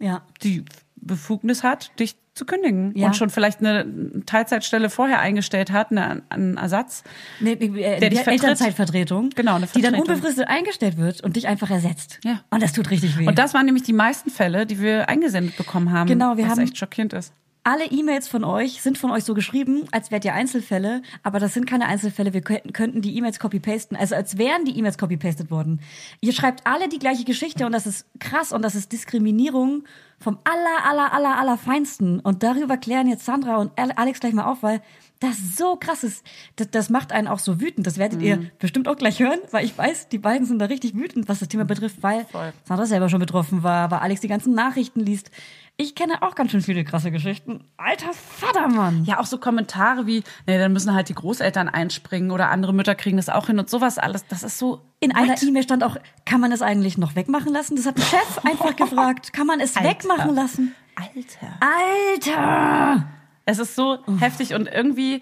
[0.06, 0.22] Ja.
[0.44, 0.64] die
[0.98, 3.08] Befugnis hat, dich zu kündigen Ja.
[3.08, 3.86] und schon vielleicht eine
[4.26, 7.04] Teilzeitstelle vorher eingestellt hat, eine, einen Ersatz.
[7.40, 8.34] Nee, nee, äh, Der dich die vertritt.
[8.44, 10.16] Elternzeitvertretung, Genau, eine die dann Vertretung.
[10.16, 12.20] unbefristet eingestellt wird und dich einfach ersetzt.
[12.26, 12.42] Ja.
[12.50, 13.28] Und das tut richtig weh.
[13.28, 16.52] Und das waren nämlich die meisten Fälle, die wir eingesendet bekommen haben, Genau, wir was
[16.54, 17.34] haben- echt schockierend ist.
[17.68, 21.56] Alle E-Mails von euch sind von euch so geschrieben, als wärt ihr Einzelfälle, aber das
[21.56, 22.32] sind keine Einzelfälle.
[22.32, 25.82] Wir könnten, könnten die E-Mails copy-pasten, also als wären die E-Mails copy-pastet worden.
[26.22, 29.84] Ihr schreibt alle die gleiche Geschichte und das ist krass und das ist Diskriminierung
[30.20, 32.20] vom aller, aller, aller, aller Feinsten.
[32.20, 34.84] Und darüber klären jetzt Sandra und Alex gleich mal auf, weil
[35.20, 36.24] das so krass ist.
[36.58, 37.88] Das, das macht einen auch so wütend.
[37.88, 40.94] Das werdet ihr bestimmt auch gleich hören, weil ich weiß, die beiden sind da richtig
[40.96, 42.54] wütend, was das Thema betrifft, weil Voll.
[42.64, 45.32] Sandra selber schon betroffen war, weil Alex die ganzen Nachrichten liest.
[45.78, 47.66] Ich kenne auch ganz schön viele krasse Geschichten.
[47.76, 49.04] Alter Vater, Mann.
[49.04, 52.96] Ja, auch so Kommentare wie, nee, dann müssen halt die Großeltern einspringen oder andere Mütter
[52.96, 54.26] kriegen das auch hin und sowas alles.
[54.28, 54.82] Das ist so.
[55.02, 55.44] In einer what?
[55.44, 57.76] E-Mail stand auch, kann man es eigentlich noch wegmachen lassen?
[57.76, 59.34] Das hat ein Chef einfach gefragt.
[59.34, 59.90] Kann man es Alter.
[59.90, 60.74] wegmachen lassen?
[60.96, 61.60] Alter.
[61.60, 63.08] Alter!
[63.46, 65.22] Es ist so heftig und irgendwie,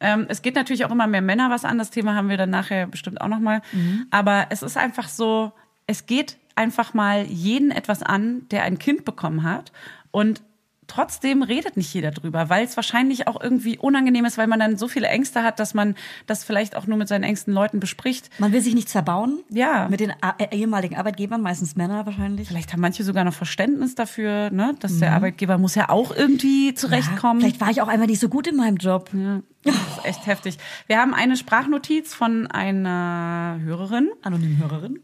[0.00, 1.78] ähm, es geht natürlich auch immer mehr Männer was an.
[1.78, 3.62] Das Thema haben wir dann nachher bestimmt auch nochmal.
[4.10, 5.52] Aber es ist einfach so,
[5.86, 9.72] es geht einfach mal jeden etwas an, der ein Kind bekommen hat.
[10.10, 10.42] Und
[10.92, 14.76] trotzdem redet nicht jeder drüber, weil es wahrscheinlich auch irgendwie unangenehm ist, weil man dann
[14.76, 15.94] so viele Ängste hat, dass man
[16.26, 18.28] das vielleicht auch nur mit seinen engsten Leuten bespricht.
[18.38, 19.40] Man will sich nicht zerbauen.
[19.48, 19.88] Ja.
[19.88, 22.48] Mit den A- äh, ehemaligen Arbeitgebern, meistens Männer wahrscheinlich.
[22.48, 24.74] Vielleicht haben manche sogar noch Verständnis dafür, ne?
[24.80, 27.40] dass der Arbeitgeber muss ja auch irgendwie zurechtkommen.
[27.40, 29.10] Ja, vielleicht war ich auch einmal nicht so gut in meinem Job.
[29.14, 30.58] Ja, das ist echt heftig.
[30.86, 34.10] Wir haben eine Sprachnotiz von einer Hörerin.
[34.22, 34.98] Anonym Hörerin.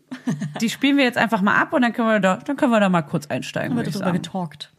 [0.60, 2.80] Die spielen wir jetzt einfach mal ab und dann können wir da, dann können wir
[2.80, 3.76] da mal kurz einsteigen.
[3.76, 4.72] Dann wird darüber getalkt.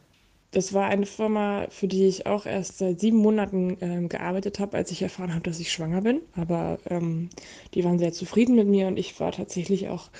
[0.52, 4.76] Das war eine Firma, für die ich auch erst seit sieben Monaten ähm, gearbeitet habe,
[4.76, 6.22] als ich erfahren habe, dass ich schwanger bin.
[6.34, 7.30] Aber ähm,
[7.74, 10.10] die waren sehr zufrieden mit mir und ich war tatsächlich auch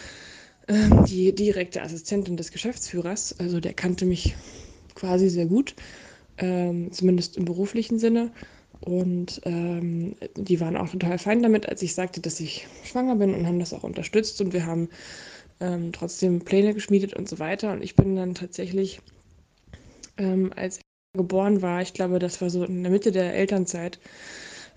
[0.69, 3.41] ähm, die direkte Assistentin des Geschäftsführers.
[3.41, 4.37] Also der kannte mich
[4.95, 5.75] quasi sehr gut,
[6.39, 8.31] ähm, zumindest im beruflichen Sinne.
[8.83, 13.35] Und ähm, die waren auch total fein damit, als ich sagte, dass ich schwanger bin
[13.35, 14.41] und haben das auch unterstützt.
[14.41, 14.91] Und wir haben
[15.59, 17.73] ähm, trotzdem Pläne geschmiedet und so weiter.
[17.73, 19.01] Und ich bin dann tatsächlich
[20.21, 23.99] ähm, als er geboren war, ich glaube, das war so in der Mitte der Elternzeit,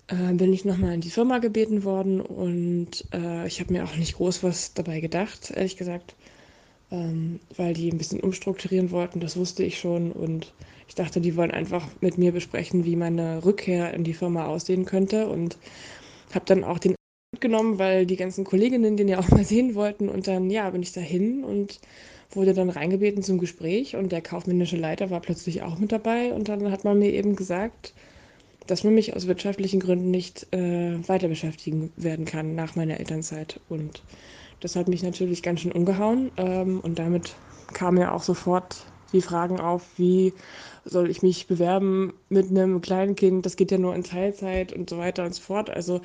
[0.07, 3.95] äh, bin ich nochmal in die Firma gebeten worden und äh, ich habe mir auch
[3.95, 6.15] nicht groß was dabei gedacht, ehrlich gesagt,
[6.91, 10.53] ähm, weil die ein bisschen umstrukturieren wollten, das wusste ich schon und
[10.87, 14.85] ich dachte, die wollen einfach mit mir besprechen, wie meine Rückkehr in die Firma aussehen
[14.85, 15.57] könnte und
[16.33, 16.95] habe dann auch den
[17.33, 20.83] mitgenommen, weil die ganzen Kolleginnen den ja auch mal sehen wollten und dann, ja, bin
[20.83, 21.79] ich dahin und
[22.35, 26.33] wurde dann reingebeten zum Gespräch und der kaufmännische Leiter war plötzlich auch mit dabei.
[26.33, 27.93] Und dann hat man mir eben gesagt,
[28.67, 33.59] dass man mich aus wirtschaftlichen Gründen nicht äh, weiter beschäftigen werden kann nach meiner Elternzeit.
[33.69, 34.03] Und
[34.59, 36.31] das hat mich natürlich ganz schön umgehauen.
[36.37, 37.35] Ähm, und damit
[37.73, 40.33] kamen ja auch sofort die Fragen auf, wie
[40.85, 44.89] soll ich mich bewerben mit einem kleinen Kind, das geht ja nur in Teilzeit und
[44.89, 45.69] so weiter und so fort.
[45.69, 46.01] Also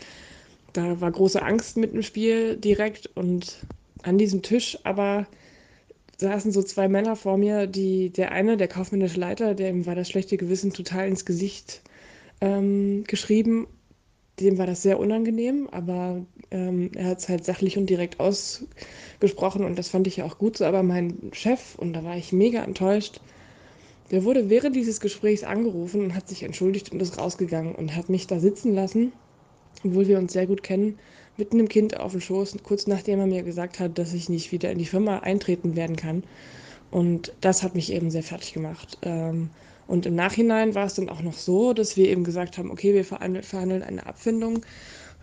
[0.72, 3.64] da war große Angst mit im Spiel direkt und
[4.02, 4.78] an diesem Tisch.
[4.84, 5.26] Aber
[6.20, 10.10] saßen so zwei Männer vor mir, die der eine, der kaufmännische Leiter, dem war das
[10.10, 11.82] schlechte Gewissen total ins Gesicht
[12.40, 13.68] ähm, geschrieben.
[14.40, 19.64] Dem war das sehr unangenehm, aber ähm, er hat es halt sachlich und direkt ausgesprochen
[19.64, 20.64] und das fand ich ja auch gut so.
[20.64, 23.20] Aber mein Chef, und da war ich mega enttäuscht,
[24.10, 28.08] der wurde während dieses Gesprächs angerufen und hat sich entschuldigt und ist rausgegangen und hat
[28.08, 29.12] mich da sitzen lassen,
[29.84, 30.98] obwohl wir uns sehr gut kennen,
[31.38, 34.52] mit einem Kind auf dem Schoß, kurz nachdem er mir gesagt hat, dass ich nicht
[34.52, 36.24] wieder in die Firma eintreten werden kann.
[36.90, 38.98] Und das hat mich eben sehr fertig gemacht.
[39.02, 39.50] Ähm,
[39.86, 42.92] Und im Nachhinein war es dann auch noch so, dass wir eben gesagt haben, okay,
[42.94, 44.64] wir verhandeln eine Abfindung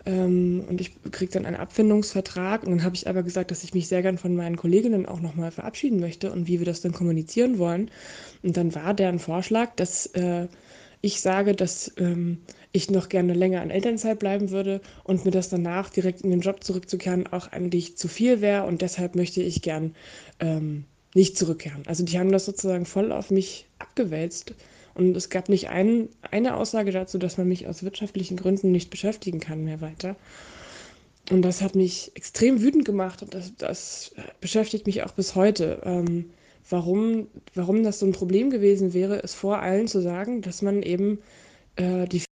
[0.06, 2.64] ähm, und ich kriege dann einen Abfindungsvertrag.
[2.64, 5.20] Und dann habe ich aber gesagt, dass ich mich sehr gern von meinen Kolleginnen auch
[5.20, 7.90] nochmal verabschieden möchte und wie wir das dann kommunizieren wollen.
[8.42, 10.48] Und dann war deren Vorschlag, dass äh,
[11.00, 12.38] ich sage, dass ähm,
[12.76, 16.40] ich noch gerne länger an Elternzeit bleiben würde und mir das danach direkt in den
[16.40, 19.94] Job zurückzukehren auch eigentlich zu viel wäre und deshalb möchte ich gern
[20.40, 20.84] ähm,
[21.14, 21.82] nicht zurückkehren.
[21.86, 24.54] Also die haben das sozusagen voll auf mich abgewälzt
[24.94, 28.90] und es gab nicht ein, eine Aussage dazu, dass man mich aus wirtschaftlichen Gründen nicht
[28.90, 30.16] beschäftigen kann mehr weiter.
[31.30, 35.80] Und das hat mich extrem wütend gemacht und das, das beschäftigt mich auch bis heute.
[35.84, 36.30] Ähm,
[36.70, 40.82] warum, warum das so ein Problem gewesen wäre, ist vor allen zu sagen, dass man
[40.82, 41.18] eben
[41.76, 42.25] äh, die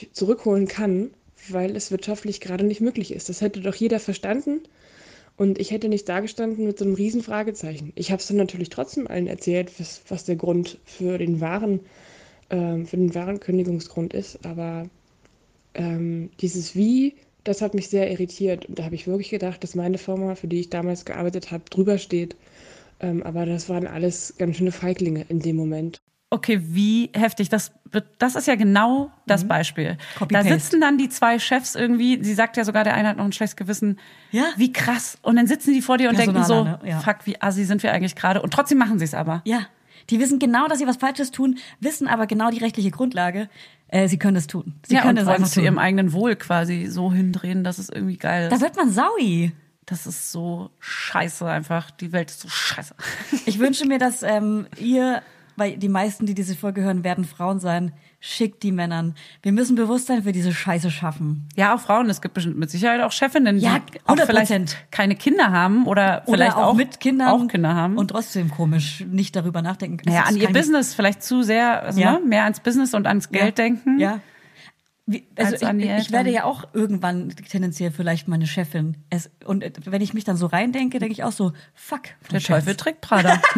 [0.00, 1.10] nicht zurückholen kann,
[1.48, 3.28] weil es wirtschaftlich gerade nicht möglich ist.
[3.28, 4.60] Das hätte doch jeder verstanden
[5.36, 7.92] und ich hätte nicht dagestanden mit so einem riesen Fragezeichen.
[7.94, 11.80] Ich habe es dann natürlich trotzdem allen erzählt, was, was der Grund für den wahren,
[12.50, 14.88] ähm, für den wahren Kündigungsgrund ist, aber
[15.74, 19.74] ähm, dieses Wie, das hat mich sehr irritiert und da habe ich wirklich gedacht, dass
[19.74, 22.36] meine Firma, für die ich damals gearbeitet habe, drüber steht.
[23.00, 26.02] Ähm, aber das waren alles ganz schöne Feiglinge in dem Moment.
[26.32, 27.48] Okay, wie heftig.
[27.48, 29.96] Das, wird- das ist ja genau das Beispiel.
[30.14, 30.52] Da Copy-paste.
[30.60, 33.32] sitzen dann die zwei Chefs irgendwie, sie sagt ja sogar, der eine hat noch ein
[33.32, 33.98] schlechtes Gewissen.
[34.30, 34.44] Ja.
[34.56, 35.18] Wie krass.
[35.22, 36.78] Und dann sitzen die vor dir und denken so, ne?
[36.84, 37.00] Ja.
[37.00, 38.42] fuck, wie assi sind wir eigentlich gerade.
[38.42, 39.42] Und trotzdem machen sie es aber.
[39.44, 39.62] Ja.
[40.08, 43.48] Die wissen genau, dass sie was Falsches tun, wissen aber genau die rechtliche Grundlage.
[43.88, 44.74] Äh, sie können es tun.
[44.86, 47.88] Sie ja, können und es einfach zu ihrem eigenen Wohl quasi so hindrehen, dass es
[47.88, 48.62] irgendwie geil Da ist.
[48.62, 49.52] wird man saui.
[49.86, 51.90] Das ist so scheiße einfach.
[51.90, 52.94] Die Welt ist so scheiße.
[53.46, 55.22] Ich wünsche mir, dass ähm, ihr,
[55.60, 59.14] weil die meisten, die diese Folge hören, werden Frauen sein, schickt die Männern.
[59.42, 61.48] Wir müssen Bewusstsein für diese Scheiße schaffen.
[61.54, 62.08] Ja, auch Frauen.
[62.10, 64.26] Es gibt bestimmt mit Sicherheit auch Chefinnen, die Ja, auch 100%.
[64.26, 67.28] vielleicht keine Kinder haben oder, vielleicht Oder auch, mit Kindern.
[67.28, 67.96] auch Kinder haben.
[67.98, 69.98] Und trotzdem komisch nicht darüber nachdenken.
[69.98, 70.14] können.
[70.14, 72.12] naja, Das an ihr Business vielleicht zu sehr, also, Ja.
[72.14, 73.64] ne, mehr ans Business und ans Geld ja.
[73.64, 73.98] denken.
[74.00, 74.20] Ja.
[75.06, 78.96] Wie, also ich, ich werde ja auch irgendwann tendenziell vielleicht meine Chefin.
[79.10, 82.02] Es, und wenn ich mich dann so reindenke, denke ich auch so, fuck.
[82.30, 82.40] Der.
[82.40, 83.40] Teufel trägt Prada.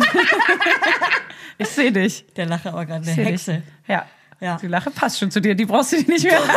[1.58, 2.24] ich sehe dich.
[2.36, 3.54] Der Lache aber gerade, seh Hexe.
[3.54, 3.62] Dich.
[3.88, 4.06] Ja.
[4.40, 4.56] Ja.
[4.56, 6.40] Die Lache passt schon zu dir, die brauchst du nicht mehr.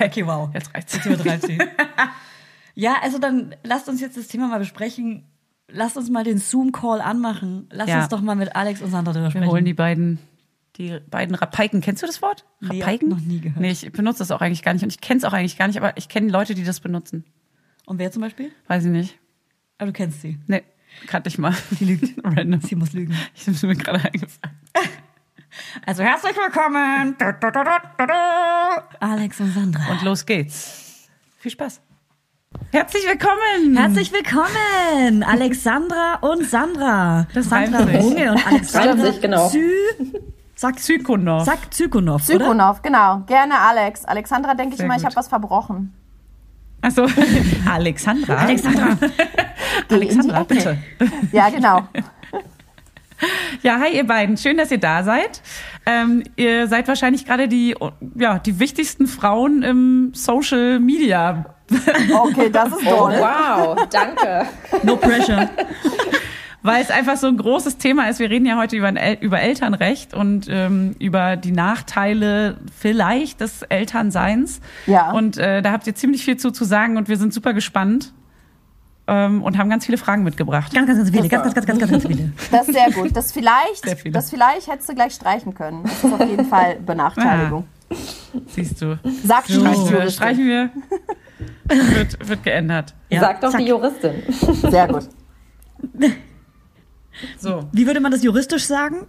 [0.00, 0.48] Okay, wow.
[0.54, 0.94] Jetzt reicht's.
[0.94, 1.58] Jetzt übertreibt sie.
[2.76, 5.24] ja, also dann lasst uns jetzt das Thema mal besprechen.
[5.66, 7.68] Lass uns mal den Zoom-Call anmachen.
[7.72, 7.98] Lass Ja.
[7.98, 9.48] uns doch mal mit Alex und Sandra drüber Wir sprechen.
[9.50, 10.18] holen die beiden,
[10.76, 11.80] die beiden Rapaiken.
[11.80, 12.44] Kennst du das Wort?
[12.60, 13.08] Nee, Rapaiken?
[13.08, 13.60] noch nie gehört.
[13.60, 15.66] Nee, ich benutze das auch eigentlich gar nicht und ich kenne es auch eigentlich gar
[15.66, 17.24] nicht, aber ich kenne Leute, die das benutzen.
[17.84, 18.52] Und wer zum Beispiel?
[18.68, 19.18] Weiß ich nicht.
[19.78, 20.38] Ah, du kennst sie.
[20.46, 20.62] Nee,
[21.06, 21.54] kannte ich mal.
[21.78, 22.24] Die lügt.
[22.24, 22.60] Random.
[22.60, 23.14] Sie muss lügen.
[23.34, 24.56] Ich bin mir gerade eingefallen.
[25.86, 27.16] Also herzlich willkommen.
[27.18, 28.12] Du, du, du, du, du.
[29.00, 29.90] Alex und Sandra.
[29.90, 31.08] Und los geht's.
[31.38, 31.80] Viel Spaß.
[32.70, 33.76] Herzlich willkommen.
[33.76, 37.26] Herzlich willkommen, Alexandra und Sandra.
[37.34, 37.80] Das Sandra.
[37.80, 39.48] Runge und Alexandra sich, genau.
[39.48, 39.68] Zü
[40.54, 41.44] Sag, Zykonov.
[41.44, 42.38] sag Zykonov, oder?
[42.40, 43.18] Zykonov, genau.
[43.26, 44.04] Gerne Alex.
[44.04, 45.04] Alexandra denke ich Sehr ich gut.
[45.04, 45.94] habe was verbrochen.
[46.80, 47.06] Achso,
[47.70, 48.36] Alexandra.
[48.36, 48.96] Alexandra.
[49.90, 50.78] Alexandra, bitte.
[51.32, 51.88] Ja, genau.
[53.62, 54.36] Ja, hi ihr beiden.
[54.36, 55.42] Schön, dass ihr da seid.
[55.86, 57.74] Ähm, ihr seid wahrscheinlich gerade die,
[58.14, 61.56] ja, die wichtigsten Frauen im Social Media.
[62.14, 63.14] Okay, das ist Oh, toll.
[63.18, 64.46] Wow, danke.
[64.84, 65.50] No pressure.
[66.62, 68.20] Weil es einfach so ein großes Thema ist.
[68.20, 73.40] Wir reden ja heute über, ein El über Elternrecht und ähm, über die Nachteile vielleicht
[73.40, 74.60] des Elternseins.
[74.86, 75.10] Ja.
[75.10, 78.12] Und äh, da habt ihr ziemlich viel zu, zu sagen und wir sind super gespannt
[79.08, 80.72] ähm, und haben ganz viele Fragen mitgebracht.
[80.72, 81.28] Ganz, ganz, ganz viele.
[81.28, 82.32] Ganz, ganz, ganz, ganz, ganz, ganz viele.
[82.50, 83.16] Das ist sehr gut.
[83.16, 84.12] Das Sehr vielleicht, viele.
[84.12, 85.82] das vielleicht hättest du gleich streichen können.
[85.84, 87.66] Das ist auf jeden Fall Benachteiligung.
[88.48, 88.98] Siehst du.
[89.24, 90.10] Sagt die Streichen wir.
[90.10, 90.70] Streichen wir.
[91.64, 92.94] wird, wird geändert.
[93.08, 93.60] Ja, Sagt doch zack.
[93.60, 94.22] die Juristin.
[94.70, 95.08] Sehr gut.
[97.38, 97.64] So.
[97.72, 99.06] Wie würde man das juristisch sagen?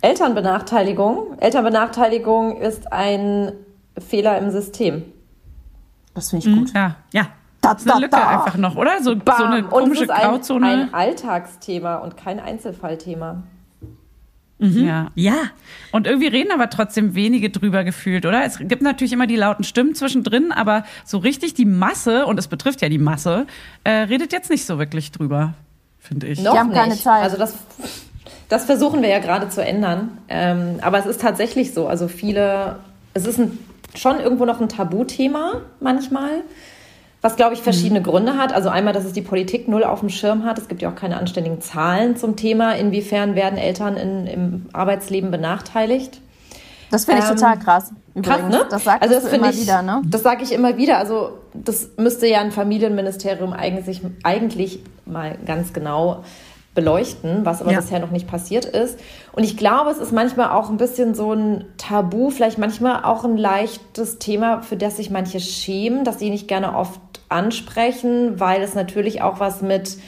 [0.00, 1.38] Elternbenachteiligung.
[1.38, 3.52] Elternbenachteiligung ist ein
[3.98, 5.04] Fehler im System.
[6.14, 6.72] Das finde ich gut.
[6.74, 6.96] Ja.
[7.12, 7.28] Ja.
[7.60, 8.98] Da, Das ist eine Lücke einfach noch, oder?
[8.98, 9.52] So, so eine Bam.
[9.52, 10.66] Und es komische ist ein, Grauzone.
[10.66, 13.42] ein Alltagsthema und kein Einzelfallthema.
[14.60, 15.10] Ja.
[15.14, 15.36] Ja.
[15.92, 18.44] Und irgendwie reden aber trotzdem wenige drüber gefühlt, oder?
[18.44, 22.48] Es gibt natürlich immer die lauten Stimmen zwischendrin, aber so richtig die Masse, und es
[22.48, 23.46] betrifft ja die Masse,
[23.84, 25.54] äh, redet jetzt nicht so wirklich drüber,
[25.98, 26.42] finde ich.
[26.42, 26.78] Noch haben nicht.
[26.78, 27.22] keine Zeit.
[27.22, 27.54] Also das,
[28.48, 30.18] das versuchen wir ja gerade zu ändern.
[30.28, 31.86] Ähm, aber es ist tatsächlich so.
[31.86, 32.80] Also viele,
[33.14, 33.58] es ist ein,
[33.94, 36.42] schon irgendwo noch ein Tabuthema manchmal.
[37.20, 38.52] Was, glaube ich, verschiedene Gründe hat.
[38.52, 40.56] Also einmal, dass es die Politik null auf dem Schirm hat.
[40.58, 45.30] Es gibt ja auch keine anständigen Zahlen zum Thema, inwiefern werden Eltern in, im Arbeitsleben
[45.30, 46.20] benachteiligt.
[46.90, 47.92] Das finde ich Ähm, total krass.
[48.14, 48.38] Übrigens.
[48.40, 48.66] Krass, ne?
[48.70, 50.02] Das sagst also das immer ich, wieder, ne?
[50.06, 50.98] Das sage ich immer wieder.
[50.98, 56.24] Also das müsste ja ein Familienministerium eigentlich, eigentlich mal ganz genau
[56.74, 57.80] beleuchten, was aber Ja.
[57.80, 59.00] bisher noch nicht passiert ist.
[59.32, 63.24] Und ich glaube, es ist manchmal auch ein bisschen so ein Tabu, vielleicht manchmal auch
[63.24, 68.62] ein leichtes Thema, für das sich manche schämen, dass sie nicht gerne oft ansprechen, weil
[68.62, 69.98] es natürlich auch was mit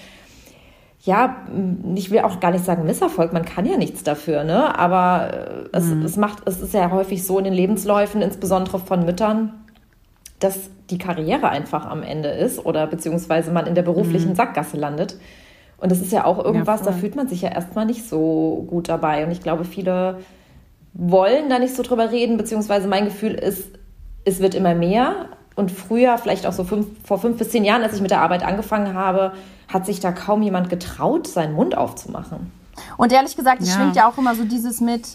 [1.02, 1.46] ja,
[1.94, 4.78] ich will auch gar nicht sagen Misserfolg, man kann ja nichts dafür, ne?
[4.78, 5.30] Aber
[5.72, 9.64] äh, es, es macht, es ist ja häufig so in den Lebensläufen, insbesondere von Müttern,
[10.40, 15.16] dass die Karriere einfach am Ende ist oder beziehungsweise man in der beruflichen Sackgasse landet.
[15.78, 17.00] Und das ist ja auch irgendwas, da voll.
[17.00, 19.24] fühlt man sich ja erstmal nicht so gut dabei.
[19.24, 20.18] Und ich glaube, viele
[20.92, 23.70] wollen da nicht so drüber reden, beziehungsweise mein Gefühl ist,
[24.24, 25.30] es wird immer mehr.
[25.56, 28.22] Und früher, vielleicht auch so fünf, vor fünf bis zehn Jahren, als ich mit der
[28.22, 29.32] Arbeit angefangen habe,
[29.68, 32.50] hat sich da kaum jemand getraut, seinen Mund aufzumachen.
[32.96, 33.74] Und ehrlich gesagt, es Ja.
[33.76, 35.06] schwingt ja auch immer so dieses mit,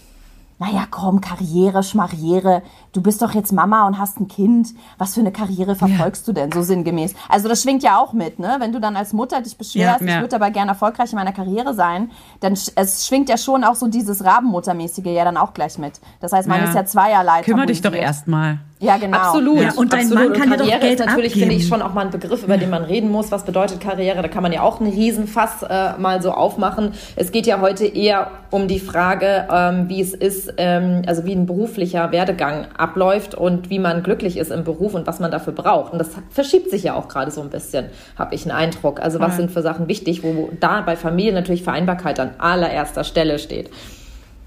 [0.60, 2.62] naja, komm, Karriere, Schmarriere,
[2.94, 4.70] du bist doch jetzt Mama und hast ein Kind.
[4.98, 7.14] Was für eine Karriere verfolgst du denn, so sinngemäß?
[7.28, 8.56] Also das schwingt ja auch mit, ne?
[8.60, 10.22] Wenn du dann als Mutter dich beschwerst, Ja, ich ja.
[10.22, 13.76] würde aber gerne erfolgreich in meiner Karriere sein, dann sch es schwingt ja schon auch
[13.76, 16.00] so dieses Rabenmuttermäßige ja dann auch gleich mit.
[16.22, 16.70] Das heißt, man Ja.
[16.70, 18.60] ist ja zweierlei Kümmer dich doch erstmal.
[18.80, 19.18] Ja, genau.
[19.18, 19.62] Absolut.
[19.62, 20.30] Ja, und dein absolut.
[20.30, 21.50] Mann kann dir doch Karriere Geld ist natürlich, abgeben.
[21.50, 23.32] finde ich, schon auch mal ein Begriff, über den man reden muss.
[23.32, 24.22] Was bedeutet Karriere?
[24.22, 26.92] Da kann man ja auch einen Riesenfass äh, mal so aufmachen.
[27.16, 31.34] Es geht ja heute eher um die Frage, ähm, wie es ist, ähm, also wie
[31.34, 35.54] ein beruflicher Werdegang abläuft und wie man glücklich ist im Beruf und was man dafür
[35.54, 35.94] braucht.
[35.94, 37.86] Und das verschiebt sich ja auch gerade so ein bisschen,
[38.18, 39.00] habe ich einen Eindruck.
[39.00, 39.38] Also was Voll.
[39.38, 43.70] sind für Sachen wichtig, wo da bei Familie natürlich Vereinbarkeit an allererster Stelle steht.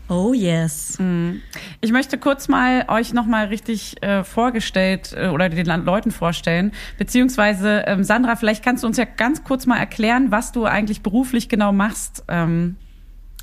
[0.08, 0.98] Oh yes.
[1.80, 6.72] Ich möchte kurz mal euch nochmal richtig äh, vorgestellt äh, oder den Leuten vorstellen.
[6.96, 11.02] Beziehungsweise, ähm, Sandra, vielleicht kannst du uns ja ganz kurz mal erklären, was du eigentlich
[11.02, 12.24] beruflich genau machst.
[12.28, 12.76] Ähm,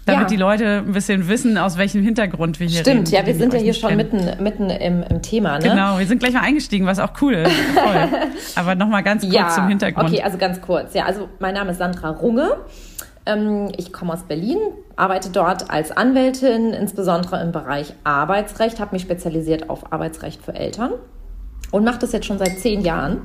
[0.06, 0.28] damit Ja.
[0.28, 3.06] die Leute ein bisschen wissen, aus welchem Hintergrund wir hier reden.
[3.06, 4.26] Stimmt, ja, wir sind ja hier schon kennen.
[4.26, 5.58] mitten, mitten im, im Thema.
[5.58, 5.70] Ne?
[5.70, 7.52] Genau, wir sind gleich mal eingestiegen, was auch cool ist.
[7.74, 8.10] Voll.
[8.56, 10.10] Aber nochmal ganz kurz zum Hintergrund.
[10.10, 10.94] Okay, also ganz kurz.
[10.94, 12.56] Ja, also mein Name ist Sandra Runge.
[13.26, 14.58] Ähm, ich komme aus Berlin,
[14.96, 20.94] arbeite dort als Anwältin, insbesondere im Bereich Arbeitsrecht, habe mich spezialisiert auf Arbeitsrecht für Eltern
[21.72, 23.22] und mache das jetzt schon seit zehn Jahren.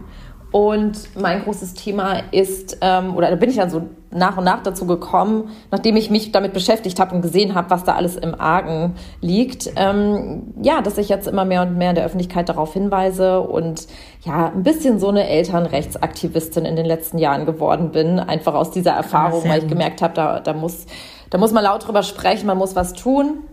[0.52, 4.62] Und mein großes Thema ist, ähm, oder da bin ich dann so nach und nach
[4.62, 8.38] dazu gekommen, nachdem ich mich damit beschäftigt habe und gesehen habe, was da alles im
[8.38, 12.72] Argen liegt, ähm, ja, dass ich jetzt immer mehr und mehr in der Öffentlichkeit darauf
[12.72, 13.86] hinweise und
[14.22, 18.92] ja, ein bisschen so eine Elternrechtsaktivistin in den letzten Jahren geworden bin, einfach aus dieser
[18.92, 20.86] Erfahrung, sehr weil ich gemerkt habe, da, da, muss,
[21.30, 23.44] da muss man laut drüber sprechen, man muss was tun.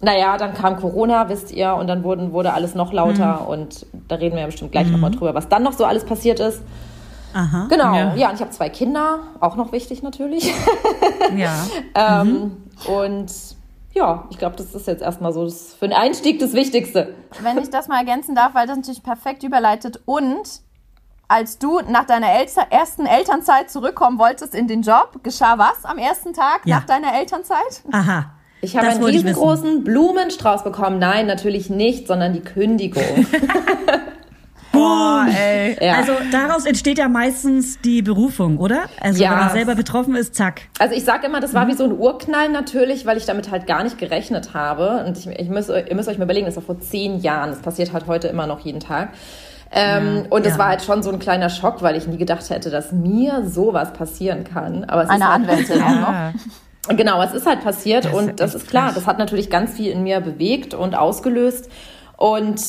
[0.00, 4.16] Naja, dann kam Corona, wisst ihr, und dann wurden, wurde alles noch lauter und da
[4.16, 6.60] reden wir ja bestimmt gleich nochmal drüber, was dann noch so alles passiert ist.
[7.34, 7.66] Aha.
[7.68, 8.14] Genau, Ja.
[8.14, 10.52] ja, und ich habe zwei Kinder, auch noch wichtig natürlich.
[11.36, 11.64] Ja.
[11.94, 13.32] ähm, Und
[13.94, 17.14] ja, ich glaube, das ist jetzt erstmal so das, für den Einstieg das Wichtigste.
[17.42, 20.00] Wenn ich das mal ergänzen darf, weil das natürlich perfekt überleitet.
[20.04, 20.60] Und
[21.28, 25.96] als du nach deiner Elter ersten Elternzeit zurückkommen wolltest in den Job, geschah was am
[25.98, 26.76] ersten Tag Ja.
[26.76, 27.82] nach deiner Elternzeit?
[27.92, 28.26] Aha.
[28.60, 30.98] Ich habe einen riesengroßen Blumenstrauß bekommen.
[30.98, 33.02] Nein, natürlich nicht, sondern die Kündigung.
[34.72, 35.76] Boah, ey.
[35.84, 35.94] Ja.
[35.96, 38.84] Also daraus entsteht ja meistens die Berufung, oder?
[39.00, 39.30] Also Ja.
[39.32, 40.62] wenn man selber betroffen ist, zack.
[40.78, 43.66] Also ich sage immer, das war wie so ein Urknall natürlich, weil ich damit halt
[43.66, 45.04] gar nicht gerechnet habe.
[45.06, 47.50] Und ich, ich müsst, ihr müsst euch mal überlegen, das war vor zehn Jahren.
[47.50, 49.10] Das passiert halt heute immer noch jeden Tag.
[49.74, 50.58] Ähm, und es Ja.
[50.58, 53.92] war halt schon so ein kleiner Schock, weil ich nie gedacht hätte, dass mir sowas
[53.94, 54.84] passieren kann.
[54.84, 56.12] Aber es Eine ist halt Anwältin auch noch.
[56.12, 56.32] Ja.
[56.88, 58.94] Genau, es ist halt passiert Das ist und das echt ist klar, krass.
[58.96, 61.70] das hat natürlich ganz viel in mir bewegt und ausgelöst
[62.16, 62.60] und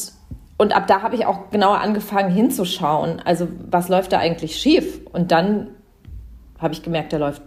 [0.64, 5.02] und ab da habe ich auch genauer angefangen hinzuschauen, also was läuft da eigentlich schief
[5.12, 5.68] und dann
[6.58, 7.42] habe ich gemerkt, da läuft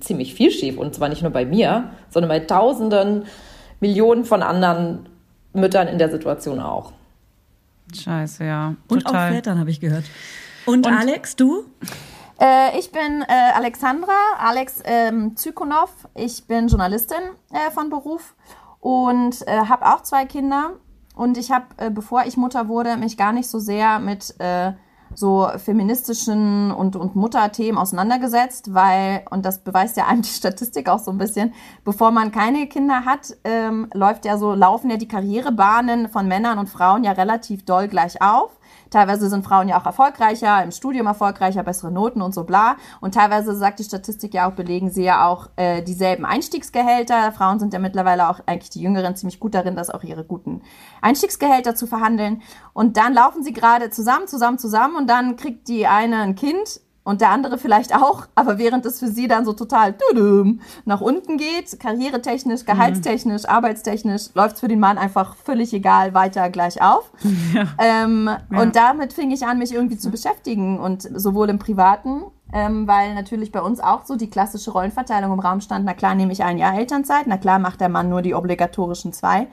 [0.00, 3.26] ziemlich viel schief und zwar nicht nur bei mir, sondern bei tausenden,
[3.78, 5.08] Millionen von anderen
[5.52, 6.92] Müttern in der Situation auch.
[7.94, 8.74] Scheiße, ja.
[8.88, 9.32] Und auch Total.
[9.32, 10.04] Vätern, habe ich gehört.
[10.64, 11.66] Und, Und- Alex, du?
[12.40, 15.90] Äh, ich bin äh, Alexandra, Alex ähm, Zykonow.
[16.14, 18.34] Ich bin Journalistin äh, von Beruf
[18.80, 20.72] und äh, habe auch zwei Kinder.
[21.16, 24.72] Und ich habe, äh, bevor ich Mutter wurde, mich gar nicht so sehr mit äh,
[25.14, 30.98] so feministischen und, und Mutterthemen auseinandergesetzt, weil, und das beweist ja einem die Statistik auch
[30.98, 35.08] so ein bisschen, bevor man keine Kinder hat, ähm, läuft ja so, laufen ja die
[35.08, 38.56] Karrierebahnen von Männern und Frauen ja relativ doll gleich auf.
[38.90, 42.76] Teilweise sind Frauen ja auch erfolgreicher, im Studium erfolgreicher, bessere Noten und so bla.
[43.00, 47.32] Und teilweise sagt die Statistik ja auch, belegen sie ja auch äh, dieselben Einstiegsgehälter.
[47.32, 50.62] Frauen sind ja mittlerweile auch eigentlich die Jüngeren ziemlich gut darin, das auch ihre guten
[51.02, 52.42] Einstiegsgehälter zu verhandeln.
[52.72, 56.80] Und dann laufen sie gerade zusammen, zusammen, zusammen und dann kriegt die eine ein Kind
[57.06, 59.94] und der andere vielleicht auch, aber während es für sie dann so total
[60.86, 66.50] nach unten geht, karrieretechnisch, gehaltstechnisch, arbeitstechnisch, läuft es für den Mann einfach völlig egal, weiter
[66.50, 67.12] gleich auf.
[67.78, 72.88] Ähm, Und damit fing ich an, mich irgendwie zu beschäftigen und sowohl im Privaten, ähm,
[72.88, 76.32] weil natürlich bei uns auch so die klassische Rollenverteilung im Raum stand, na klar nehme
[76.32, 79.46] ich ein Jahr Elternzeit, na klar macht der Mann nur die obligatorischen zwei.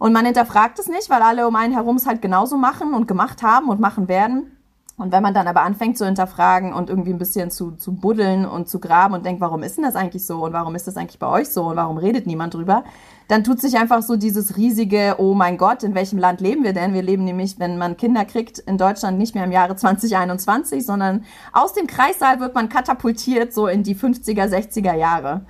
[0.00, 3.06] Und man hinterfragt es nicht, weil alle um einen herum es halt genauso machen und
[3.06, 4.56] gemacht haben und machen werden.
[5.00, 8.44] Und wenn man dann aber anfängt zu hinterfragen und irgendwie ein bisschen zu, zu buddeln
[8.44, 10.98] und zu graben und denkt, warum ist denn das eigentlich so und warum ist das
[10.98, 12.84] eigentlich bei euch so und warum redet niemand drüber,
[13.26, 16.74] dann tut sich einfach so dieses riesige, oh mein Gott, in welchem Land leben wir
[16.74, 16.92] denn?
[16.92, 21.24] Wir leben nämlich, wenn man Kinder kriegt, in Deutschland nicht mehr im Jahre 2021, sondern
[21.54, 25.46] aus dem Kreissaal wird man katapultiert so in die 50er, 60er Jahre.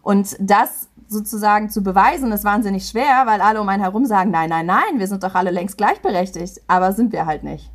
[0.00, 4.48] Und das sozusagen zu beweisen, ist wahnsinnig schwer, weil alle um einen herum sagen, nein,
[4.48, 7.73] nein, nein, wir sind doch alle längst gleichberechtigt, aber sind wir halt nicht.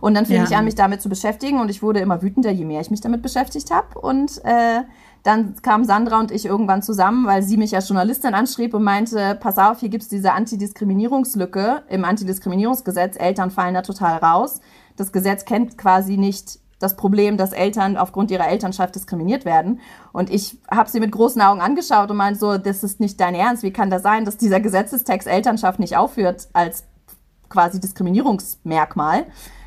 [0.00, 0.44] Und dann fing Ja.
[0.44, 3.00] ich an, mich damit zu beschäftigen und ich wurde immer wütender, je mehr ich mich
[3.00, 3.98] damit beschäftigt habe.
[3.98, 4.82] Und äh,
[5.22, 9.38] dann kamen Sandra und ich irgendwann zusammen, weil sie mich als Journalistin anschrieb und meinte,
[9.40, 13.16] pass auf, hier gibt's diese Antidiskriminierungslücke im Antidiskriminierungsgesetz.
[13.18, 14.60] Eltern fallen da total raus.
[14.96, 19.80] Das Gesetz kennt quasi nicht das Problem, dass Eltern aufgrund ihrer Elternschaft diskriminiert werden.
[20.12, 23.34] Und ich habe sie mit großen Augen angeschaut und meinte so, das ist nicht dein
[23.34, 23.62] Ernst.
[23.62, 26.84] Wie kann das sein, dass dieser Gesetzestext Elternschaft nicht aufführt als
[27.48, 29.26] quasi Diskriminierungsmerkmal.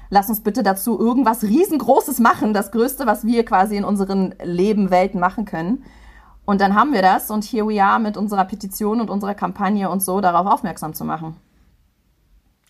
[0.10, 4.90] Lass uns bitte dazu irgendwas riesengroßes machen, das Größte, was wir quasi in unseren Leben,
[4.90, 5.84] Welten machen können.
[6.46, 9.90] Und dann haben wir das und here we are mit unserer Petition und unserer Kampagne
[9.90, 11.36] und so darauf aufmerksam zu machen.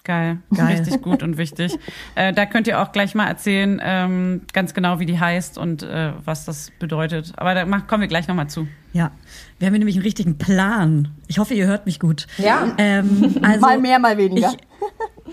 [0.07, 0.39] Geil.
[0.55, 0.77] Geil.
[0.79, 1.77] Richtig gut und wichtig.
[2.15, 5.83] Äh, da könnt ihr auch gleich mal erzählen, ähm, ganz genau, wie die heißt und
[5.83, 7.33] äh, was das bedeutet.
[7.35, 8.67] Aber da mach, kommen wir gleich nochmal zu.
[8.93, 9.11] Ja,
[9.59, 11.09] wir haben hier nämlich einen richtigen Plan.
[11.27, 12.25] Ich hoffe, ihr hört mich gut.
[12.37, 12.73] Ja.
[12.77, 14.53] Ähm, also mal mehr, mal weniger.
[14.53, 14.57] Ich,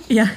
[0.08, 0.28] ja,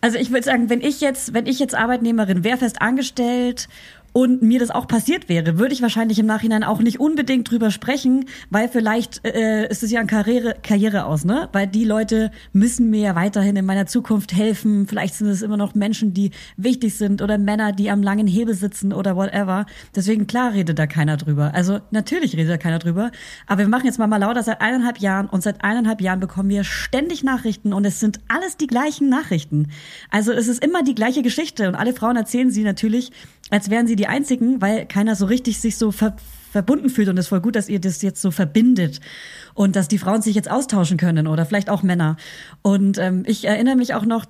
[0.00, 3.68] also ich würde sagen, wenn ich jetzt, wenn ich jetzt Arbeitnehmerin wäre, fest angestellt
[4.14, 7.72] und mir das auch passiert wäre, würde ich wahrscheinlich im Nachhinein auch nicht unbedingt drüber
[7.72, 11.48] sprechen, weil vielleicht äh, ist es ja ein Karriere, Karriere aus, ne?
[11.52, 14.86] Weil die Leute müssen mir ja weiterhin in meiner Zukunft helfen.
[14.86, 18.54] Vielleicht sind es immer noch Menschen, die wichtig sind oder Männer, die am langen Hebel
[18.54, 19.66] sitzen oder whatever.
[19.96, 21.50] Deswegen klar redet da keiner drüber.
[21.52, 23.10] Also natürlich redet da keiner drüber.
[23.48, 26.50] Aber wir machen jetzt mal mal lauter seit eineinhalb Jahren und seit eineinhalb Jahren bekommen
[26.50, 29.72] wir ständig Nachrichten und es sind alles die gleichen Nachrichten.
[30.12, 33.10] Also es ist immer die gleiche Geschichte und alle Frauen erzählen sie natürlich
[33.50, 36.16] als wären sie die einzigen, weil keiner so richtig sich so ver
[36.52, 39.00] verbunden fühlt und es ist voll gut, dass ihr das jetzt so verbindet
[39.54, 42.16] und dass die Frauen sich jetzt austauschen können oder vielleicht auch Männer.
[42.62, 44.24] Und ähm, ich erinnere mich auch noch,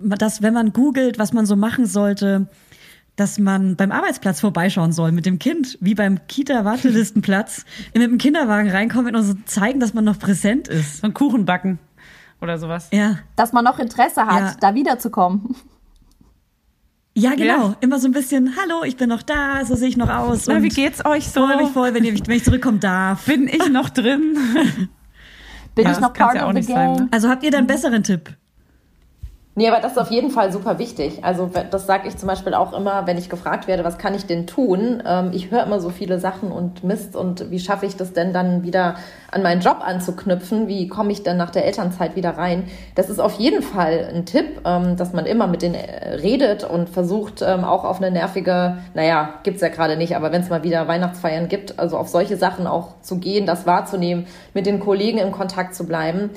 [0.00, 2.46] dass wenn man googelt, was man so machen sollte,
[3.16, 7.64] dass man beim Arbeitsplatz vorbeischauen soll mit dem Kind, wie beim Kita-Wartelistenplatz,
[7.94, 10.98] mit dem Kinderwagen reinkommen und so zeigen, dass man noch präsent ist.
[10.98, 11.80] So ein Kuchen backen
[12.40, 12.88] oder sowas.
[12.92, 13.18] Ja.
[13.34, 14.56] Dass man noch Interesse hat, Ja.
[14.60, 15.56] da wiederzukommen.
[17.16, 17.68] Ja, genau.
[17.68, 17.76] Ja.
[17.80, 20.46] Immer so ein bisschen, hallo, ich bin noch da, so sehe ich noch aus.
[20.46, 21.46] Na, und wie geht's euch so?
[21.46, 23.24] freue mich voll, wenn, ihr, wenn ich zurückkommen darf.
[23.26, 24.36] Bin ich noch drin?
[25.76, 27.04] Bin Ja, ich noch part of the nicht sein, game?
[27.04, 27.08] ne?
[27.12, 28.30] Also habt ihr da einen besseren Tipp?
[29.56, 31.22] Nee, aber das ist auf jeden Fall super wichtig.
[31.22, 34.26] Also das sage ich zum Beispiel auch immer, wenn ich gefragt werde, was kann ich
[34.26, 35.00] denn tun?
[35.06, 38.32] Ähm, ich höre immer so viele Sachen und Mist und wie schaffe ich das denn
[38.32, 38.96] dann wieder
[39.30, 40.66] an meinen Job anzuknüpfen?
[40.66, 42.64] Wie komme ich denn nach der Elternzeit wieder rein?
[42.96, 46.64] Das ist auf jeden Fall ein Tipp, ähm, dass man immer mit denen äh, redet
[46.64, 50.50] und versucht ähm, auch auf eine nervige, naja, gibt's ja gerade nicht, aber wenn es
[50.50, 54.80] mal wieder Weihnachtsfeiern gibt, also auf solche Sachen auch zu gehen, das wahrzunehmen, mit den
[54.80, 56.30] Kollegen im Kontakt zu bleiben.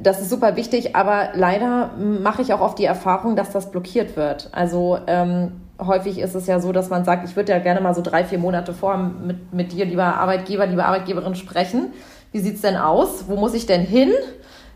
[0.00, 4.16] Das ist super wichtig, aber leider mache ich auch oft die Erfahrung, dass das blockiert
[4.16, 4.48] wird.
[4.52, 7.94] Also ähm, häufig ist es ja so, dass man sagt, ich würde ja gerne mal
[7.94, 11.92] so drei, vier Monate vor mit, mit dir, lieber Arbeitgeber, liebe Arbeitgeberin, sprechen.
[12.32, 13.24] Wie sieht's denn aus?
[13.28, 14.12] Wo muss ich denn hin?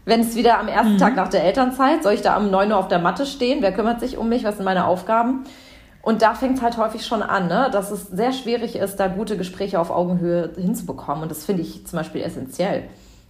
[0.04, 2.78] Wenn es wieder am ersten Tag nach der Elternzeit, soll ich da um 9 Uhr
[2.78, 3.58] auf der Matte stehen?
[3.62, 4.44] Wer kümmert sich um mich?
[4.44, 5.44] Was sind meine Aufgaben?
[6.02, 7.68] Und da fängt es halt häufig schon an, ne?
[7.72, 11.24] dass es sehr schwierig ist, da gute Gespräche auf Augenhöhe hinzubekommen.
[11.24, 12.84] Und das finde ich zum Beispiel essentiell.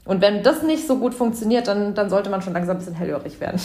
[0.06, 2.94] Und wenn das nicht so gut funktioniert, dann, dann sollte man schon langsam ein bisschen
[2.94, 3.60] hellhörig werden.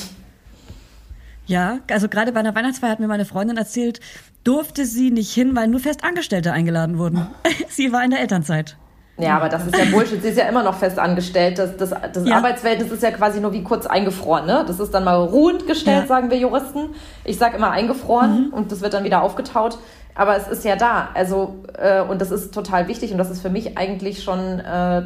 [1.46, 4.00] Ja, also gerade bei einer Weihnachtsfeier hat mir meine Freundin erzählt,
[4.44, 7.28] durfte sie nicht hin, weil nur Festangestellte eingeladen wurden.
[7.70, 8.78] sie war in der Elternzeit.
[9.18, 10.22] Ja, aber das ist ja Bullshit.
[10.22, 11.60] Sie ist ja immer noch fest angestellt.
[11.60, 12.38] Das, das, das Ja.
[12.38, 14.48] Arbeitsverhältnis ist ja quasi nur wie kurz eingefroren.
[14.48, 14.64] Ne?
[14.66, 16.08] Das ist dann mal ruhend gestellt, Ja.
[16.08, 16.90] sagen wir Juristen.
[17.24, 19.78] Ich sage immer eingefroren und das wird dann wieder aufgetaut.
[20.16, 21.10] Aber es ist ja da.
[21.14, 25.04] Also, äh, und das ist total wichtig und das ist für mich eigentlich schon äh,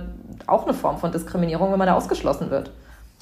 [0.47, 2.71] auch eine Form von Diskriminierung, wenn man da ausgeschlossen wird.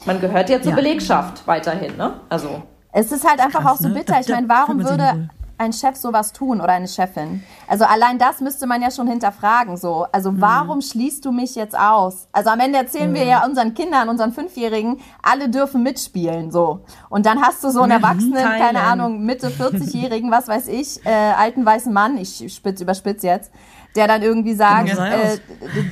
[0.05, 0.75] Man gehört ja zur Ja.
[0.75, 1.95] Belegschaft weiterhin.
[1.97, 2.13] Ne?
[2.29, 2.61] Also.
[2.91, 3.95] Es ist halt einfach Krass, auch so ne?
[3.95, 4.13] bitter.
[4.13, 7.43] Da- Ich meine, warum würde ein Chef sowas tun oder eine Chefin?
[7.67, 9.77] Also allein das müsste man ja schon hinterfragen.
[9.77, 10.41] So, also Mhm.
[10.41, 12.27] warum schließt du mich jetzt aus?
[12.33, 16.51] Also am Ende erzählen wir ja unseren Kindern, unseren Fünfjährigen, alle dürfen mitspielen.
[16.51, 18.85] So und dann hast du so einen Erwachsenen, keine Thailand.
[19.01, 22.17] Ahnung, Mitte 40-jährigen, was weiß ich, äh, alten weißen Mann.
[22.17, 23.51] Ich spitz überspitz jetzt.
[23.95, 25.37] Der dann irgendwie sagt, Genau, äh,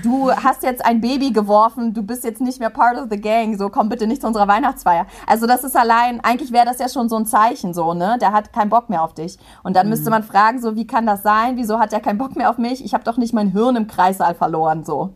[0.02, 3.56] du hast jetzt ein Baby geworfen, du bist jetzt nicht mehr part of the gang,
[3.60, 5.06] so komm bitte nicht zu unserer Weihnachtsfeier.
[5.28, 8.18] Also das ist allein, eigentlich wäre das ja schon so ein Zeichen, so, ne?
[8.20, 9.38] Der hat keinen Bock mehr auf dich.
[9.62, 11.58] Und dann müsste man fragen, so, wie kann das sein?
[11.58, 12.84] Wieso hat er keinen Bock mehr auf mich?
[12.84, 15.14] Ich habe doch nicht mein Hirn im Kreissaal verloren, so.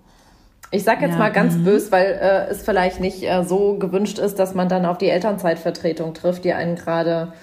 [0.71, 1.19] Ich sag jetzt Ja.
[1.19, 4.85] mal ganz bös, weil äh, es vielleicht nicht äh, so gewünscht ist, dass man dann
[4.85, 7.33] auf die Elternzeitvertretung trifft, die einen gerade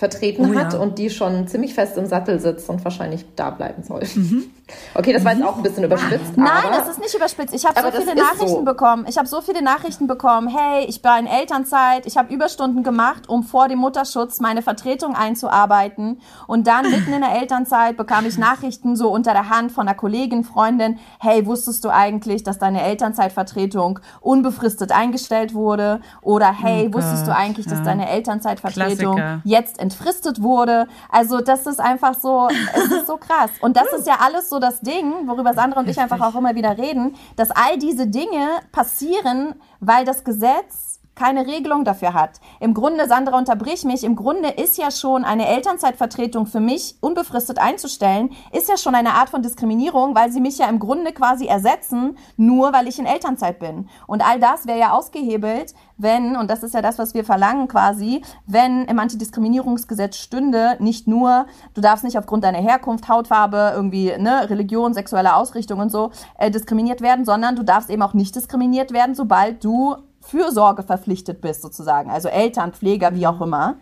[0.00, 0.60] vertreten Oh ja.
[0.60, 4.00] hat und die schon ziemlich fest im Sattel sitzt und wahrscheinlich da bleiben soll.
[4.94, 6.36] Okay, das war jetzt auch ein bisschen überspitzt.
[6.36, 7.54] Nein, aber das ist nicht überspitzt.
[7.54, 8.62] Ich habe so viele Nachrichten so.
[8.62, 9.04] bekommen.
[9.08, 10.48] Ich habe so viele Nachrichten bekommen.
[10.48, 12.06] Hey, ich war in Elternzeit.
[12.06, 16.20] Ich habe Überstunden gemacht, um vor dem Mutterschutz meine Vertretung einzuarbeiten.
[16.46, 19.96] Und dann mitten in der Elternzeit bekam ich Nachrichten so unter der Hand von einer
[19.96, 20.98] Kollegin, Freundin.
[21.18, 26.00] Hey, wusstest du eigentlich, dass deine Elternzeitvertretung unbefristet eingestellt wurde?
[26.22, 27.84] Oder hey, Oh wusstest du Gott, eigentlich, dass ja.
[27.84, 29.40] deine Elternzeitvertretung Klassiker.
[29.44, 30.86] jetzt entfristet wurde.
[31.10, 33.50] Also das ist einfach so, es ist so krass.
[33.60, 36.54] Und das ist ja alles so das Ding, worüber Sandra und ich einfach auch immer
[36.54, 42.40] wieder reden, dass all diese Dinge passieren, weil das Gesetz keine Regelung dafür hat.
[42.60, 47.58] Im Grunde, Sandra, unterbrich mich, im Grunde ist ja schon eine Elternzeitvertretung für mich unbefristet
[47.58, 51.44] einzustellen, ist ja schon eine Art von Diskriminierung, weil sie mich ja im Grunde quasi
[51.44, 53.86] ersetzen, nur weil ich in Elternzeit bin.
[54.06, 57.68] Und all das wäre ja ausgehebelt, wenn, und das ist ja das, was wir verlangen
[57.68, 61.44] quasi, wenn im Antidiskriminierungsgesetz stünde, nicht nur,
[61.74, 66.50] du darfst nicht aufgrund deiner Herkunft, Hautfarbe, irgendwie, ne, Religion, sexuelle Ausrichtung und so äh,
[66.50, 69.96] diskriminiert werden, sondern du darfst eben auch nicht diskriminiert werden, sobald du
[70.30, 72.10] Fürsorge verpflichtet bist, sozusagen.
[72.10, 73.74] Also Eltern, Pfleger, wie auch immer.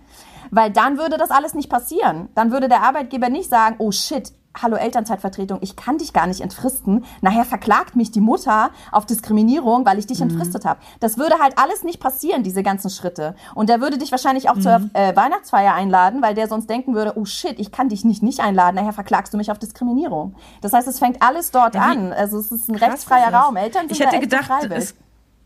[0.50, 2.28] Weil dann würde das alles nicht passieren.
[2.34, 6.40] Dann würde der Arbeitgeber nicht sagen, oh shit, hallo Elternzeitvertretung, ich kann dich gar nicht
[6.40, 7.04] entfristen.
[7.20, 10.30] Nachher verklagt mich die Mutter auf Diskriminierung, weil ich dich Mhm.
[10.30, 10.80] entfristet habe.
[11.00, 13.36] Das würde halt alles nicht passieren, diese ganzen Schritte.
[13.54, 14.90] Und der würde dich wahrscheinlich auch zur Mhm.
[14.94, 18.40] äh, Weihnachtsfeier einladen, weil der sonst denken würde, oh shit, ich kann dich nicht nicht
[18.40, 20.34] einladen, nachher verklagst du mich auf Diskriminierung.
[20.62, 22.12] Das heißt, es fängt alles dort an.
[22.14, 23.34] Also es ist ein rechtsfreier ist?
[23.34, 23.54] Raum.
[23.56, 24.94] Eltern sind Ich hätte gedacht, es,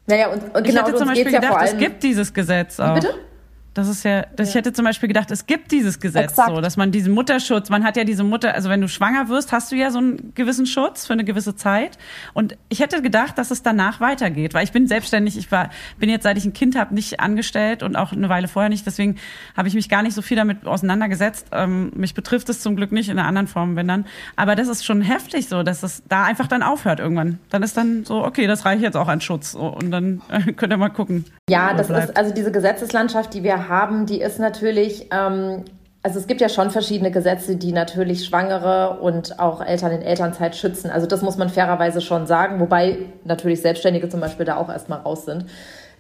[0.07, 2.81] Naja, und, und ich genau, hätte zum Beispiel ja gedacht, vor es gibt dieses Gesetz
[2.81, 2.95] auch.
[2.95, 3.15] Bitte?
[3.75, 6.51] Das ist ja, das, ich hätte zum Beispiel gedacht, es gibt dieses Gesetz Exakt.
[6.51, 9.51] so, dass man diesen Mutterschutz, man hat ja diese Mutter, also wenn du schwanger wirst,
[9.51, 11.97] hast du ja so einen gewissen Schutz für eine gewisse Zeit.
[12.35, 16.11] Und ich hätte gedacht, dass es danach weitergeht, weil ich bin selbstständig, ich war, bin
[16.11, 19.17] jetzt seit ich ein Kind habe nicht angestellt und auch eine Weile vorher nicht, deswegen
[19.57, 21.47] habe ich mich gar nicht so viel damit auseinandergesetzt.
[21.53, 24.05] Ähm, mich betrifft es zum Glück nicht in einer anderen Form, wenn dann.
[24.37, 27.39] Aber das ist schon heftig so, dass es da einfach dann aufhört irgendwann.
[27.49, 30.53] Dann ist dann so, okay, das reicht jetzt auch an Schutz so, und dann äh,
[30.57, 31.25] könnt ihr mal gucken.
[31.49, 32.11] Ja, das bleibt.
[32.11, 35.65] ist, also diese Gesetzeslandschaft, die wir haben, die ist natürlich, ähm,
[36.03, 40.57] also es gibt ja schon verschiedene Gesetze, die natürlich Schwangere und auch Eltern in Elternzeit
[40.57, 40.91] schützen.
[40.91, 45.01] Also das muss man fairerweise schon sagen, wobei natürlich Selbstständige zum Beispiel da auch erstmal
[45.01, 45.47] raus sind.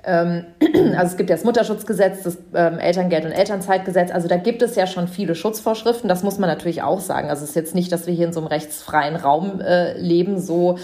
[0.04, 0.46] Ähm,
[0.96, 4.10] also es gibt ja das Mutterschutzgesetz, das ähm, Elterngeld- und Elternzeitgesetz.
[4.10, 6.08] Also da gibt es ja schon viele Schutzvorschriften.
[6.08, 7.30] Das muss man natürlich auch sagen.
[7.30, 10.40] Also es ist jetzt nicht, dass wir hier in so einem rechtsfreien Raum äh, leben,
[10.40, 10.78] so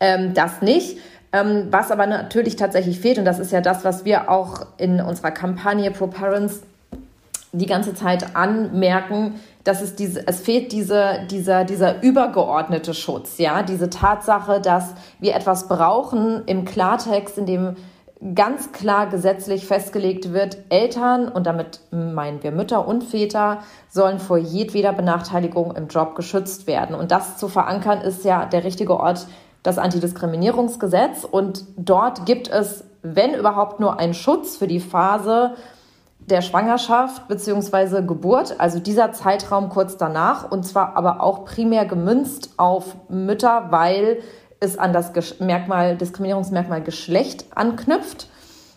[0.00, 0.98] ähm, das nicht.
[1.34, 5.00] Ähm, was aber natürlich tatsächlich fehlt, und das ist ja das, was wir auch in
[5.00, 6.62] unserer Kampagne Pro Parents
[7.50, 13.64] die ganze Zeit anmerken, dass es diese, es fehlt diese, dieser, dieser übergeordnete Schutz, ja,
[13.64, 17.76] diese Tatsache, dass wir etwas brauchen im Klartext, in dem
[18.36, 23.58] ganz klar gesetzlich festgelegt wird, Eltern, und damit meinen wir Mütter und Väter,
[23.90, 26.94] sollen vor jedweder Benachteiligung im Job geschützt werden.
[26.94, 29.26] Und das zu verankern ist ja der richtige Ort,
[29.64, 31.24] das Antidiskriminierungsgesetz.
[31.24, 35.56] Und dort gibt es, wenn überhaupt nur einen Schutz für die Phase,
[36.20, 38.02] der Schwangerschaft bzw.
[38.02, 44.22] Geburt, also dieser Zeitraum kurz danach, und zwar aber auch primär gemünzt auf Mütter, weil
[44.60, 48.28] es an das Merkmal, Diskriminierungsmerkmal Geschlecht anknüpft.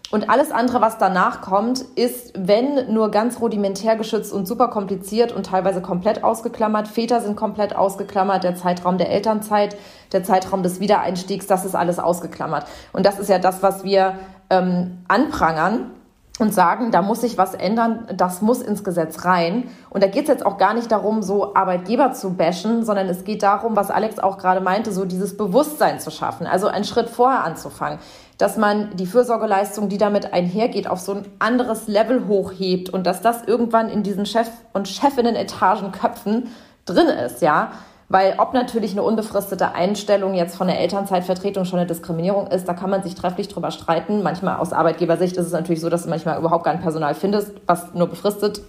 [0.10, 5.34] Und alles andere, was danach kommt, ist, wenn nur ganz rudimentär geschützt und super kompliziert
[5.34, 6.88] und teilweise komplett ausgeklammert.
[6.88, 9.76] Väter sind komplett ausgeklammert, der Zeitraum der Elternzeit,
[10.14, 12.66] der Zeitraum des Wiedereinstiegs, das ist alles ausgeklammert.
[12.94, 14.14] Und das ist ja das, was wir
[14.50, 15.92] ähm, anprangern
[16.40, 19.70] und sagen, da muss sich was ändern, das muss ins Gesetz rein.
[19.90, 23.24] Und da geht es jetzt auch gar nicht darum, so Arbeitgeber zu bashen, sondern es
[23.24, 27.10] geht darum, was Alex auch gerade meinte, so dieses Bewusstsein zu schaffen, also einen Schritt
[27.10, 28.00] vorher anzufangen,
[28.38, 33.22] dass man die Fürsorgeleistung, die damit einhergeht, auf so ein anderes Level hochhebt und dass
[33.22, 36.48] das irgendwann in diesen Chef- und Chefinnen-Etagenköpfen
[36.86, 37.72] drin ist, ja.
[38.10, 42.74] Weil ob natürlich eine unbefristete Einstellung jetzt von der Elternzeitvertretung schon eine Diskriminierung ist, da
[42.74, 44.24] kann man sich trefflich drüber streiten.
[44.24, 47.94] Manchmal aus Arbeitgebersicht ist es natürlich so, dass du manchmal überhaupt kein Personal findest, was
[47.96, 48.62] nur befristet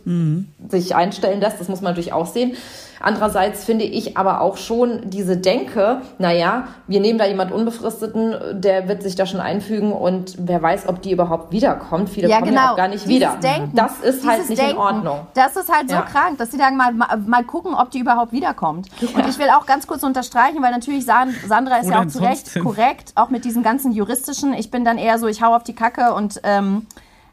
[0.69, 1.61] sich einstellen lässt.
[1.61, 2.57] Das muss man natürlich auch sehen.
[3.01, 8.89] Andererseits finde ich aber auch schon diese Denke, naja, wir nehmen da jemand Unbefristeten, der
[8.89, 12.09] wird sich da schon einfügen und wer weiß, ob die überhaupt wiederkommt.
[12.11, 13.37] Viele kommen ja auch gar nicht Dieses wieder.
[13.41, 15.27] Denken, das ist halt nicht in Denken, Ordnung.
[15.35, 16.03] Das ist halt so Ja.
[16.03, 18.89] krank, dass sie dann mal, mal, mal gucken, ob die überhaupt wiederkommt.
[19.15, 22.07] Und ich will auch ganz kurz unterstreichen, weil natürlich San- Sandra ist Wo ja auch
[22.07, 22.65] zu Recht hin?
[22.65, 24.55] korrekt, auch mit diesem ganzen juristischen.
[24.55, 26.87] Ich bin dann eher so, ich hau auf die Kacke und ähm,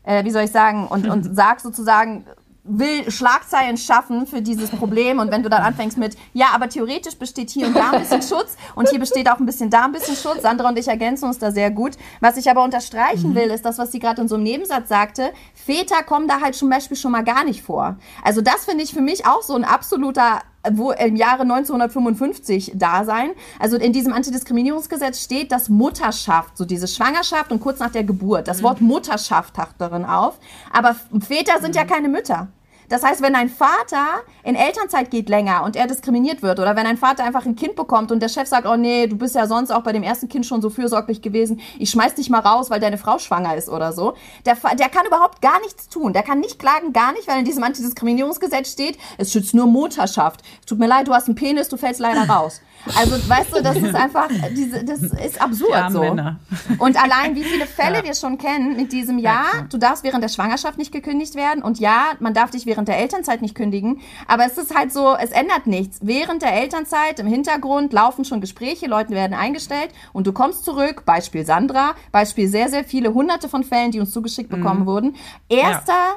[0.04, 2.26] äh, wie soll ich sagen, und, und sag sozusagen,
[2.66, 7.16] will Schlagzeilen schaffen für dieses Problem und wenn du dann anfängst mit, ja, aber theoretisch
[7.16, 9.92] besteht hier und da ein bisschen Schutz und hier besteht auch ein bisschen da ein
[9.92, 11.94] bisschen Schutz, Sandra und ich ergänzen uns da sehr gut.
[12.22, 15.32] Was ich aber unterstreichen will, ist das, was sie gerade in so einem Nebensatz sagte,
[15.54, 17.98] Väter kommen da halt zum Beispiel schon mal gar nicht vor.
[18.24, 20.42] Also das finde ich für mich auch so ein absoluter
[20.72, 23.32] wo im Jahre 1955 da sein.
[23.60, 28.48] Also in diesem Antidiskriminierungsgesetz steht, dass Mutterschaft, so diese Schwangerschaft und kurz nach der Geburt,
[28.48, 30.40] das Wort Mutterschaft taucht darin auf.
[30.72, 32.48] Aber Väter sind ja keine Mütter.
[32.90, 34.06] Das heißt, wenn ein Vater
[34.44, 37.76] in Elternzeit geht länger und er diskriminiert wird oder wenn ein Vater einfach ein Kind
[37.76, 40.30] bekommt und der Chef sagt, oh nee, du bist ja sonst auch bei dem ersten
[40.30, 43.70] Kind schon so fürsorglich gewesen, ich schmeiß dich mal raus, weil deine Frau schwanger ist
[43.70, 44.16] oder so,
[44.46, 46.14] der, der kann überhaupt gar nichts tun.
[46.14, 50.42] Der kann nicht klagen, gar nicht, weil in diesem Antidiskriminierungsgesetz steht, es schützt nur Mutterschaft.
[50.66, 52.62] Tut mir leid, du hast einen Penis, du fällst leider raus.
[52.98, 56.00] Also, weißt du, das ist einfach, diese, das ist absurd so.
[56.02, 56.40] Männer.
[56.78, 60.30] Und allein wie viele Fälle wir schon kennen mit diesem Ja, du darfst während der
[60.30, 64.02] Schwangerschaft nicht gekündigt werden und ja, man darf dich während der Elternzeit nicht kündigen.
[64.28, 66.00] Aber es ist halt so, es ändert nichts.
[66.02, 71.04] Während der Elternzeit im Hintergrund laufen schon Gespräche, Leute werden eingestellt und du kommst zurück,
[71.06, 75.16] Beispiel Sandra, Beispiel sehr, sehr viele hunderte von Fällen, die uns zugeschickt bekommen wurden.
[75.50, 76.16] Erster.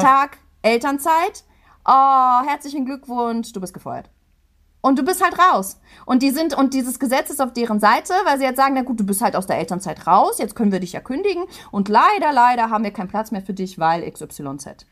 [0.00, 1.44] Tag Elternzeit.
[1.84, 4.10] Oh, herzlichen Glückwunsch, du bist gefeuert.
[4.80, 5.80] Und du bist halt raus.
[6.06, 8.82] Und die sind, und dieses Gesetz ist auf deren Seite, weil sie jetzt sagen, na
[8.82, 11.44] gut, du bist halt aus der Elternzeit raus, jetzt können wir dich ja kündigen.
[11.70, 14.86] Und leider, leider haben wir keinen Platz mehr für dich, weil XYZ.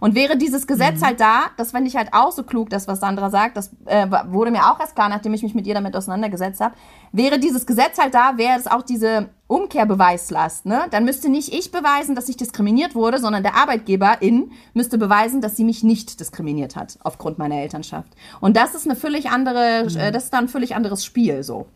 [0.00, 3.00] Und wäre dieses Gesetz halt da, das fände ich halt auch so klug, das, was
[3.00, 5.96] Sandra sagt, das äh, wurde mir auch erst klar, nachdem ich mich mit ihr damit
[5.96, 6.74] auseinandergesetzt habe.
[7.12, 10.84] Wäre dieses Gesetz halt da, wäre es auch diese Umkehrbeweislast, ne?
[10.92, 15.56] Dann müsste nicht ich beweisen, dass ich diskriminiert wurde, sondern der Arbeitgeberin müsste beweisen, dass
[15.56, 18.12] sie mich nicht diskriminiert hat aufgrund meiner Elternschaft.
[18.40, 21.66] Und das ist eine völlig andere, äh, das ist dann ein völlig anderes Spiel so.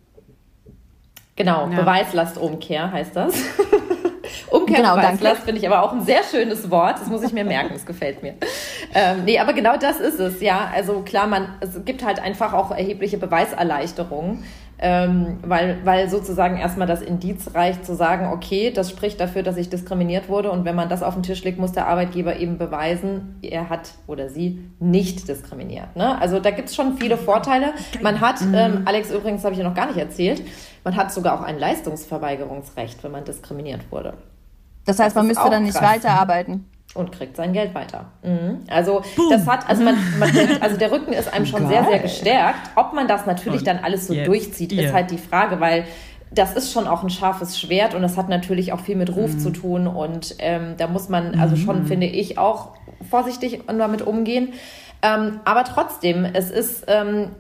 [1.34, 1.80] Genau, Ja.
[1.80, 3.34] Beweislastumkehr heißt das.
[4.50, 4.96] Umkehr Genau,
[5.44, 7.00] finde ich aber auch ein sehr schönes Wort.
[7.00, 8.34] Das muss ich mir merken, das gefällt mir.
[8.94, 10.70] Ähm, nee, aber genau das ist es, ja.
[10.72, 14.44] Also klar, man, es gibt halt einfach auch erhebliche Beweiserleichterungen.
[14.78, 19.56] Ähm, weil, weil sozusagen erstmal das Indiz reicht zu sagen, okay, das spricht dafür, dass
[19.56, 22.58] ich diskriminiert wurde und wenn man das auf den Tisch legt, muss der Arbeitgeber eben
[22.58, 25.94] beweisen, er hat oder sie nicht diskriminiert.
[25.94, 26.20] Ne?
[26.20, 27.72] Also da gibt es schon viele Vorteile.
[28.02, 30.42] Man hat, ähm, Alex übrigens habe ich ja noch gar nicht erzählt,
[30.82, 34.14] man hat sogar auch ein Leistungsverweigerungsrecht, wenn man diskriminiert wurde
[34.84, 35.94] Das heißt, Das man müsste dann nicht krass.
[35.96, 36.66] weiterarbeiten.
[36.94, 38.06] Und kriegt sein Geld weiter.
[38.22, 38.60] Mhm.
[38.70, 40.30] Also das hat, also man, man
[40.60, 42.70] also der Rücken ist einem schon sehr, sehr gestärkt.
[42.76, 44.84] Ob man das natürlich Und dann alles so jetzt durchzieht, ihr.
[44.86, 45.84] ist halt die Frage, weil
[46.30, 49.34] das ist schon auch ein scharfes Schwert und das hat natürlich auch viel mit Ruf
[49.34, 49.38] Mhm.
[49.38, 52.70] zu tun und ähm, da muss man also schon, finde ich, auch
[53.08, 54.52] vorsichtig damit umgehen.
[55.02, 57.30] Ähm, aber trotzdem, es ist ähm,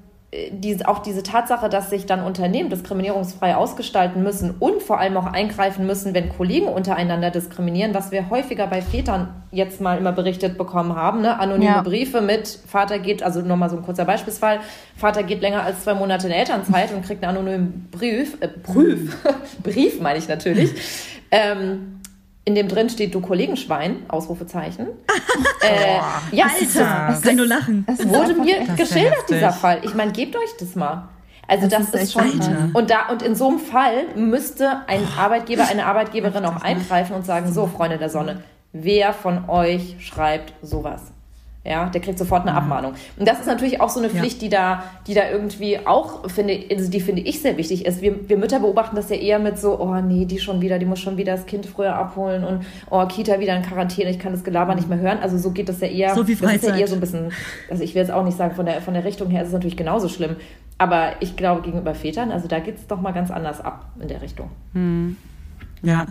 [0.50, 5.26] diese, auch diese Tatsache, dass sich dann Unternehmen diskriminierungsfrei ausgestalten müssen und vor allem auch
[5.26, 10.58] eingreifen müssen, wenn Kollegen untereinander diskriminieren, was wir häufiger bei Vätern jetzt mal immer berichtet
[10.58, 11.20] bekommen haben.
[11.22, 11.38] Ne?
[11.38, 11.82] Anonyme Ja.
[11.82, 14.60] Briefe mit Vater geht, also nochmal so ein kurzer Beispielsfall,
[14.96, 19.16] Vater geht länger als zwei Monate in Elternzeit und kriegt einen anonymen Brief, äh, Brief,
[19.62, 20.70] Brief meine ich natürlich,
[21.30, 22.00] ähm,
[22.44, 24.86] in dem drin steht, du Kollegenschwein, Ausrufezeichen.
[25.62, 25.96] äh,
[26.36, 27.86] ja, Alter, das- ich kann nur lachen.
[27.88, 29.80] es wurde mir Das ist geschildert, dieser Fall.
[29.82, 31.08] Ich meine, gebt euch das mal.
[31.46, 32.68] Also das, ist ist, echt schon Alter.
[32.72, 37.26] und da und in so einem Fall müsste ein Arbeitgeber, eine Arbeitgeberin auch eingreifen und
[37.26, 38.42] sagen: So, Freunde der Sonne,
[38.72, 41.12] wer von euch schreibt sowas?
[41.66, 42.92] Ja, der kriegt sofort eine Abmahnung.
[43.18, 46.60] Und das ist natürlich auch so eine Pflicht, die da, die da irgendwie auch finde,
[46.70, 48.02] also die finde ich sehr wichtig ist.
[48.02, 50.84] Wir, wir Mütter beobachten das ja eher mit so, oh nee, die schon wieder, die
[50.84, 54.32] muss schon wieder das Kind früher abholen und oh Kita wieder in Quarantäne, ich kann
[54.32, 55.20] das Gelaber nicht mehr hören.
[55.22, 56.14] Also so geht das ja eher.
[56.14, 56.80] So viel Das ist ja Freizeit.
[56.80, 57.32] eher so ein bisschen,
[57.70, 59.54] also ich will jetzt auch nicht sagen, von der, von der Richtung her ist es
[59.54, 60.36] natürlich genauso schlimm.
[60.76, 64.08] Aber ich glaube, gegenüber Vätern, also da geht es doch mal ganz anders ab in
[64.08, 64.50] der Richtung.
[65.84, 66.06] Ja.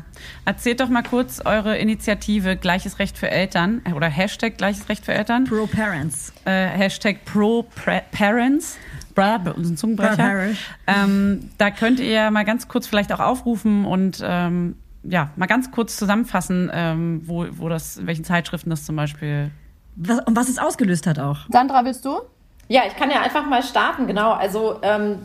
[0.45, 5.05] Erzählt doch mal kurz eure Initiative Gleiches Recht für Eltern äh, oder Hashtag Gleiches Recht
[5.05, 6.33] für Eltern, Pro Parents.
[6.45, 7.65] äh, Hashtag Pro
[8.11, 8.77] Parents.
[9.15, 10.47] Bra, ein Zungenbrecher.
[10.87, 15.45] Ähm, da könnt ihr ja mal ganz kurz vielleicht auch aufrufen und ähm, ja, mal
[15.45, 19.51] ganz kurz zusammenfassen, ähm, wo, wo das, in welchen Zeitschriften das zum Beispiel.
[19.95, 21.41] Was, und was es ausgelöst hat auch.
[21.49, 22.21] Sandra, willst du?
[22.69, 24.31] Ja, ich kann ja einfach mal starten, genau.
[24.31, 25.19] Also ähm,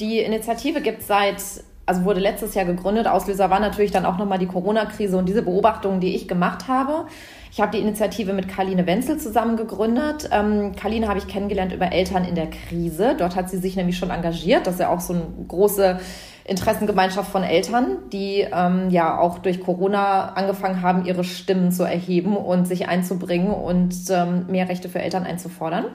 [0.00, 1.42] die Initiative gibt es seit,
[1.86, 3.06] also wurde letztes Jahr gegründet.
[3.06, 7.06] Auslöser war natürlich dann auch nochmal die Corona-Krise und diese Beobachtungen, die ich gemacht habe.
[7.52, 10.28] Ich habe die Initiative mit Karline Wenzel zusammen gegründet.
[10.32, 13.14] Ähm, Karline habe ich kennengelernt über Eltern in der Krise.
[13.16, 14.66] Dort hat sie sich nämlich schon engagiert.
[14.66, 15.98] Das ist ja auch so eine große
[16.44, 22.36] Interessengemeinschaft von Eltern, die ähm, ja auch durch Corona angefangen haben, ihre Stimmen zu erheben
[22.36, 25.86] und sich einzubringen und ähm, mehr Rechte für Eltern einzufordern.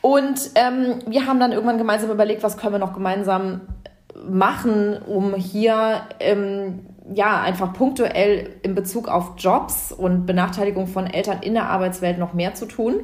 [0.00, 3.62] Und ähm, wir haben dann irgendwann gemeinsam überlegt, was können wir noch gemeinsam
[4.28, 11.38] machen, um hier ähm, ja einfach punktuell in Bezug auf Jobs und Benachteiligung von Eltern
[11.42, 13.00] in der Arbeitswelt noch mehr zu tun.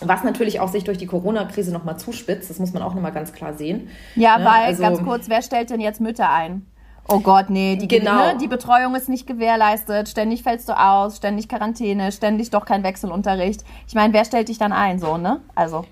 [0.00, 3.32] Was natürlich auch sich durch die Corona-Krise nochmal zuspitzt, das muss man auch nochmal ganz
[3.32, 3.88] klar sehen.
[4.14, 6.64] Ja, Ne, weil, also- ganz kurz, wer stellt denn jetzt Mütter ein?
[7.10, 8.16] Oh Gott, nee, die, Genau.
[8.16, 12.82] ne, die Betreuung ist nicht gewährleistet, ständig fällst du aus, ständig Quarantäne, ständig doch kein
[12.84, 13.64] Wechselunterricht.
[13.88, 15.40] Ich meine, wer stellt dich dann ein, so, ne?
[15.54, 15.84] Also.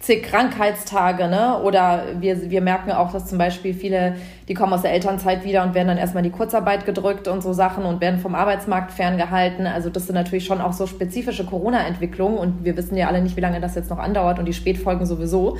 [0.00, 1.60] Zig Krankheitstage, ne?
[1.62, 4.16] Oder wir, wir merken auch, dass zum Beispiel viele,
[4.48, 7.52] die kommen aus der Elternzeit wieder und werden dann erstmal die Kurzarbeit gedrückt und so
[7.52, 9.66] Sachen und werden vom Arbeitsmarkt ferngehalten.
[9.66, 13.36] Also das sind natürlich schon auch so spezifische Corona-Entwicklungen und wir wissen ja alle nicht,
[13.36, 15.58] wie lange das jetzt noch andauert und die Spätfolgen sowieso.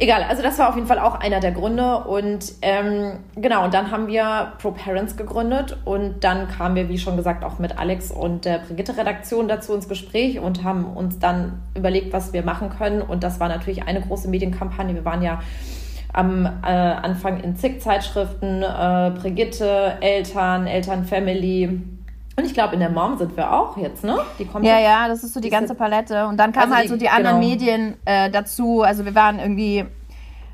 [0.00, 3.74] Egal, also das war auf jeden Fall auch einer der Gründe und ähm, genau, und
[3.74, 7.78] dann haben wir Pro Parents gegründet und dann kamen wir, wie schon gesagt, auch mit
[7.78, 12.70] Alex und der Brigitte-Redaktion dazu ins Gespräch und haben uns dann überlegt, was wir machen
[12.70, 14.94] können und das war natürlich eine große Medienkampagne.
[14.94, 15.40] Wir waren ja
[16.12, 21.97] am äh, Anfang in zig Zeitschriften, äh, Brigitte, Eltern, Elternfamily.
[22.38, 24.16] Und ich glaube, in der Mom sind wir auch jetzt, ne?
[24.38, 26.28] Die kommt Ja, ja, das ist so die ganze Palette.
[26.28, 27.48] Und dann kamen Also halt die- so die anderen genau.
[27.52, 28.82] Medien äh, dazu.
[28.82, 29.84] Also wir waren irgendwie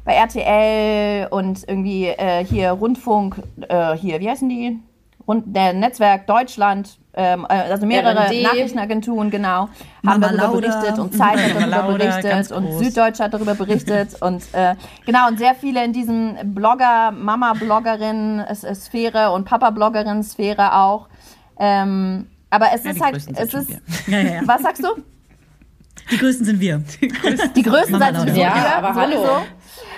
[0.06, 3.36] bei RTL und irgendwie äh, hier Rundfunk,
[3.68, 4.78] äh, hier, wie heißen die?
[5.28, 8.42] Rund, der Netzwerk Deutschland, ähm, äh, also mehrere RND.
[8.42, 9.68] Nachrichtenagenturen, genau,
[10.02, 10.80] Mama haben darüber Lauda.
[10.80, 12.78] berichtet und Zeit hat darüber Lauda, berichtet und groß.
[12.84, 14.74] Süddeutsche hat darüber berichtet und äh,
[15.06, 21.08] genau, und sehr viele in diesem Blogger, Mama-Bloggerin-Sphäre und Papa-Bloggerin-Sphäre auch.
[21.58, 24.40] Ähm, aber es Ja, ist die halt, Größten es sind ist, Ja, ja, ja.
[24.46, 24.88] was sagst du?
[26.10, 26.82] Die größten sind wir.
[27.00, 28.30] Die größten Mama seid Laune.
[28.30, 29.26] sowieso Ja, ihr, aber hallo.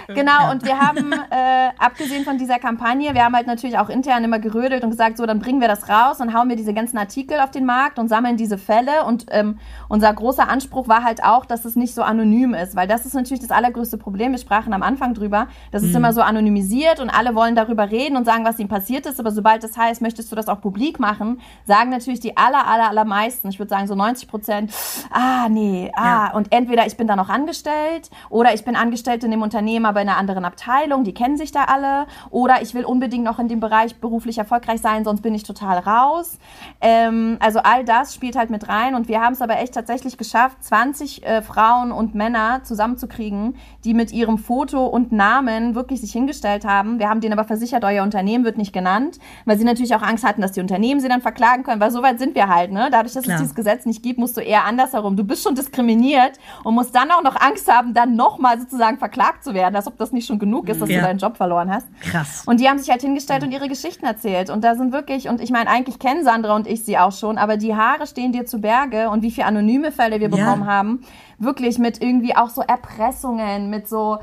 [0.09, 4.24] Genau, und wir haben, äh, abgesehen von dieser Kampagne, wir haben halt natürlich auch intern
[4.24, 6.98] immer gerödelt und gesagt, so, dann bringen wir das raus und hauen wir diese ganzen
[6.98, 9.04] Artikel auf den Markt und sammeln diese Fälle.
[9.04, 12.86] Und ähm, unser großer Anspruch war halt auch, dass es nicht so anonym ist, weil
[12.86, 14.32] das ist natürlich das allergrößte Problem.
[14.32, 18.16] Wir sprachen am Anfang drüber, das ist immer so anonymisiert und alle wollen darüber reden
[18.16, 19.18] und sagen, was ihnen passiert ist.
[19.18, 22.88] Aber sobald das heißt, möchtest du das auch publik machen, sagen natürlich die aller, aller,
[22.88, 24.72] allermeisten, ich würde sagen so 90 Prozent,
[25.11, 29.30] ah, nee, ah, und entweder ich bin da noch angestellt oder ich bin angestellt in
[29.30, 32.84] dem Unternehmen, aber in einer anderen Abteilung, die kennen sich da alle, oder ich will
[32.84, 36.38] unbedingt noch in dem Bereich beruflich erfolgreich sein, sonst bin ich total raus.
[36.82, 40.18] Ähm, also all das spielt halt mit rein und wir haben es aber echt tatsächlich
[40.18, 46.12] geschafft, 20 äh, Frauen und Männer zusammenzukriegen, die mit ihrem Foto und Namen wirklich sich
[46.12, 46.99] hingestellt haben.
[46.99, 50.24] Wir haben denen aber versichert, euer Unternehmen wird nicht genannt, weil sie natürlich auch Angst
[50.26, 52.88] hatten, dass die Unternehmen sie dann verklagen können, weil so weit sind wir halt, ne?
[52.92, 53.36] Dadurch, dass Klar.
[53.36, 55.16] es dieses Gesetz nicht gibt, musst du eher andersherum.
[55.16, 56.32] Du bist schon diskriminiert
[56.64, 59.99] und musst dann auch noch Angst haben, dann nochmal sozusagen verklagt zu werden, als ob
[59.99, 60.99] das nicht schon genug ist, dass Ja.
[61.01, 61.87] du deinen Job verloren hast.
[62.01, 62.43] Krass.
[62.47, 64.51] Und die haben sich halt hingestellt und ihre Geschichten erzählt.
[64.51, 67.39] Und da sind wirklich, und ich meine, eigentlich kennen Sandra und ich sie auch schon,
[67.39, 71.03] aber die Haare stehen dir zu Berge und wie viele anonyme Fälle wir bekommen haben.
[71.39, 74.18] Wirklich mit irgendwie auch so Erpressungen, mit so,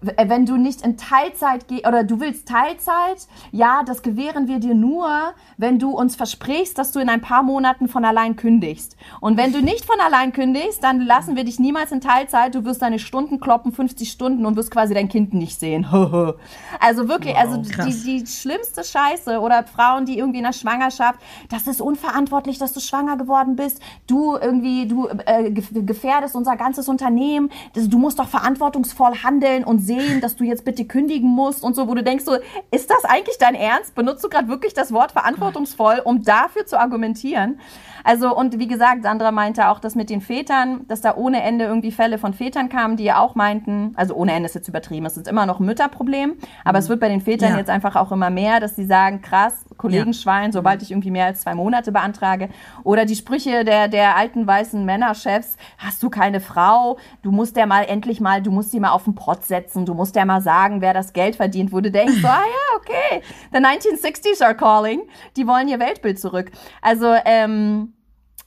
[0.00, 4.74] wenn du nicht in Teilzeit gehst oder du willst Teilzeit, ja, das gewähren wir dir
[4.74, 5.08] nur,
[5.56, 8.96] wenn du uns versprichst, dass du in ein paar Monaten von allein kündigst.
[9.20, 12.54] Und wenn du nicht von allein kündigst, dann lassen wir dich niemals in Teilzeit.
[12.54, 15.84] Du wirst deine Stunden kloppen, 50 Stunden und wirst quasi dein Kind nicht sehen.
[16.80, 17.86] also wirklich, also Krass.
[18.04, 21.18] die, die schlimmste Scheiße oder Frauen, die irgendwie in der Schwangerschaft,
[21.50, 23.80] das ist unverantwortlich, dass du schwanger geworden bist.
[24.06, 27.50] Du irgendwie, du äh, gef- gefährdest unser ganzes Unternehmen.
[27.74, 31.88] Du musst doch verantwortungsvoll handeln und sehen, dass du jetzt bitte kündigen musst und so,
[31.88, 32.36] wo du denkst so,
[32.70, 33.94] ist das eigentlich dein Ernst?
[33.96, 37.58] Benutzt du gerade wirklich das Wort verantwortungsvoll, um dafür zu argumentieren?
[38.04, 41.64] Also und wie gesagt, Sandra meinte auch, dass mit den Vätern, dass da ohne Ende
[41.64, 45.04] irgendwie Fälle von Vätern kamen, die ja auch meinten, also ohne Ende ist jetzt übertrieben,
[45.06, 47.58] es ist immer noch ein Mütterproblem, aber es wird bei den Vätern Ja.
[47.58, 51.40] jetzt einfach auch immer mehr, dass sie sagen, krass, Kollegenschwein, sobald ich irgendwie mehr als
[51.42, 52.48] zwei Monate beantrage.
[52.84, 57.66] Oder die Sprüche der, der alten weißen Männerchefs, hast du keine Frau, du musst der
[57.66, 60.40] mal endlich mal, du musst sie mal auf den Pott setzen, du musst der mal
[60.40, 63.22] sagen, wer das Geld verdient, wo du denkst, so, ah ja, okay,
[63.52, 65.02] the 1960s are calling,
[65.36, 66.50] die wollen ihr Weltbild zurück.
[66.82, 67.94] Also, ähm,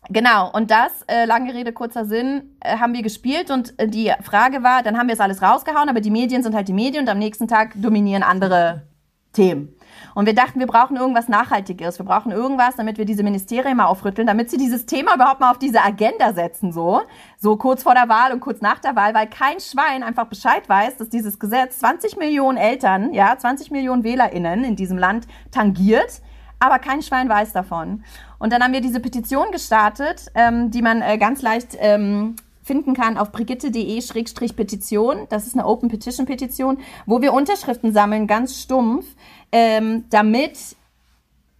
[0.09, 3.51] Genau, und das, äh, lange Rede, kurzer Sinn, äh, haben wir gespielt.
[3.51, 6.55] Und äh, die Frage war, dann haben wir es alles rausgehauen, aber die Medien sind
[6.55, 8.88] halt die Medien und am nächsten Tag dominieren andere
[9.32, 9.75] Themen.
[10.16, 11.99] Und wir dachten, wir brauchen irgendwas Nachhaltiges.
[11.99, 15.51] Wir brauchen irgendwas, damit wir diese Ministerien mal aufrütteln, damit sie dieses Thema überhaupt mal
[15.51, 17.01] auf diese Agenda setzen, so.
[17.38, 20.68] So kurz vor der Wahl und kurz nach der Wahl, weil kein Schwein einfach Bescheid
[20.68, 26.22] weiß, dass dieses Gesetz 20 Millionen Eltern, ja, 20 Millionen WählerInnen in diesem Land tangiert
[26.62, 28.03] aber kein Schwein weiß davon.
[28.39, 32.93] Und dann haben wir diese Petition gestartet, ähm, die man äh, ganz leicht ähm, finden
[32.93, 35.28] kann auf brigitte.de-petition.
[35.30, 39.05] Das ist eine Open Petition Petition, wo wir Unterschriften sammeln, ganz stumpf,
[39.52, 40.76] ähm, damit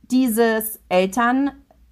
[0.10, 0.80] dieses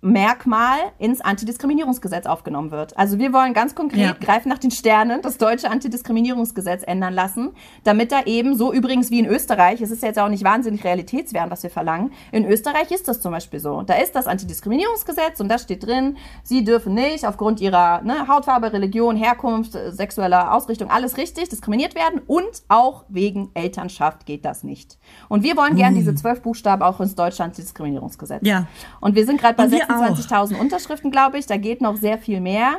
[0.01, 2.97] Elternmerkmal ins Antidiskriminierungsgesetz aufgenommen wird.
[2.97, 4.13] Also wir wollen ganz konkret Ja.
[4.13, 7.51] greifen nach den Sternen das deutsche Antidiskriminierungsgesetz ändern lassen,
[7.83, 10.83] damit da eben so übrigens wie in Österreich, es ist ja jetzt auch nicht wahnsinnig
[10.83, 12.11] realitätsfern, was wir verlangen.
[12.31, 13.81] In Österreich ist das zum Beispiel so.
[13.81, 18.71] Da ist das Antidiskriminierungsgesetz und da steht drin, sie dürfen nicht aufgrund ihrer ne, Hautfarbe,
[18.71, 24.97] Religion, Herkunft, sexueller Ausrichtung, alles richtig, diskriminiert werden und auch wegen Elternschaft geht das nicht.
[25.27, 28.41] Und wir wollen gern diese zwölf Buchstaben auch ins deutsche Antidiskriminierungsgesetz.
[28.45, 28.67] Ja.
[29.01, 30.17] Und wir sind gerade bei Und wir auch.
[30.17, 31.45] 26.000 Unterschriften, glaube ich.
[31.45, 32.77] Da geht noch sehr viel mehr.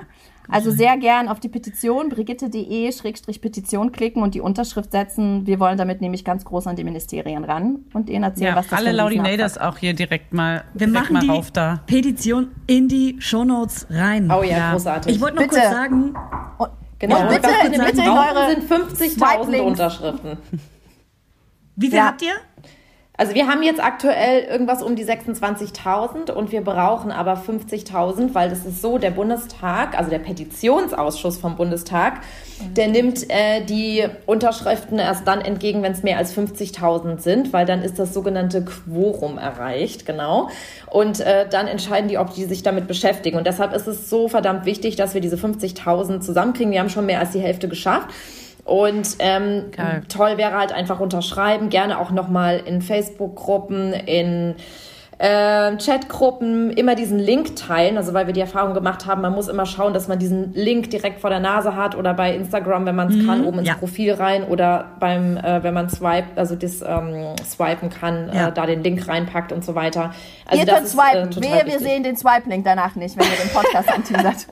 [0.53, 5.47] Also sehr gern auf die Petition brigitte.de-petition klicken und die Unterschrift setzen.
[5.47, 8.67] Wir wollen damit nämlich ganz groß an die Ministerien ran und ihnen erzählen, Ja, was
[8.69, 11.81] das alle Laudinators auch hier direkt mal, Wir direkt machen mal die rauf da.
[11.87, 14.29] Petition in die Shownotes rein.
[14.31, 14.73] Oh ja, Ja.
[14.73, 15.15] großartig.
[15.15, 15.57] Ich wollte noch Bitte.
[15.61, 16.15] kurz sagen,
[16.59, 17.21] Und, genau.
[17.21, 19.67] und bitte, wir bitte in eure sind 50.000 Swipe-Links.
[19.67, 20.39] Unterschriften.
[21.77, 22.07] wie viel Ja.
[22.07, 22.33] habt ihr?
[23.21, 28.49] Also wir haben jetzt aktuell irgendwas um die 26.000 und wir brauchen aber 50.000, weil
[28.49, 32.23] das ist so, der Bundestag, also der Petitionsausschuss vom Bundestag,
[32.75, 37.67] der nimmt äh, die Unterschriften erst dann entgegen, wenn es mehr als 50.000 sind, weil
[37.67, 40.49] dann ist das sogenannte Quorum erreicht, genau.
[40.87, 43.37] Und äh, dann entscheiden die, ob die sich damit beschäftigen.
[43.37, 46.73] Und deshalb ist es so verdammt wichtig, dass wir diese 50.000 zusammenkriegen.
[46.73, 48.09] Wir haben schon mehr als die Hälfte geschafft.
[48.71, 49.73] Und ähm,
[50.09, 54.55] toll wäre halt einfach unterschreiben, gerne auch nochmal in Facebook-Gruppen, in
[55.23, 59.49] äh, Chatgruppen immer diesen Link teilen, also weil wir die Erfahrung gemacht haben, man muss
[59.49, 62.97] immer schauen, dass man diesen Link direkt vor der Nase hat oder bei Instagram, wenn
[62.97, 63.75] man es kann, oben ins ja.
[63.75, 68.49] Profil rein oder beim, äh, wenn man swipe, also das ähm, swipen kann, Ja.
[68.49, 70.15] äh, da den Link reinpackt und so weiter.
[70.47, 71.23] Also Ihr das könnt ist, swipen.
[71.23, 74.47] äh, total Wehe, wir sehen den Swipe-Link danach nicht, wenn ihr den Podcast anteasert.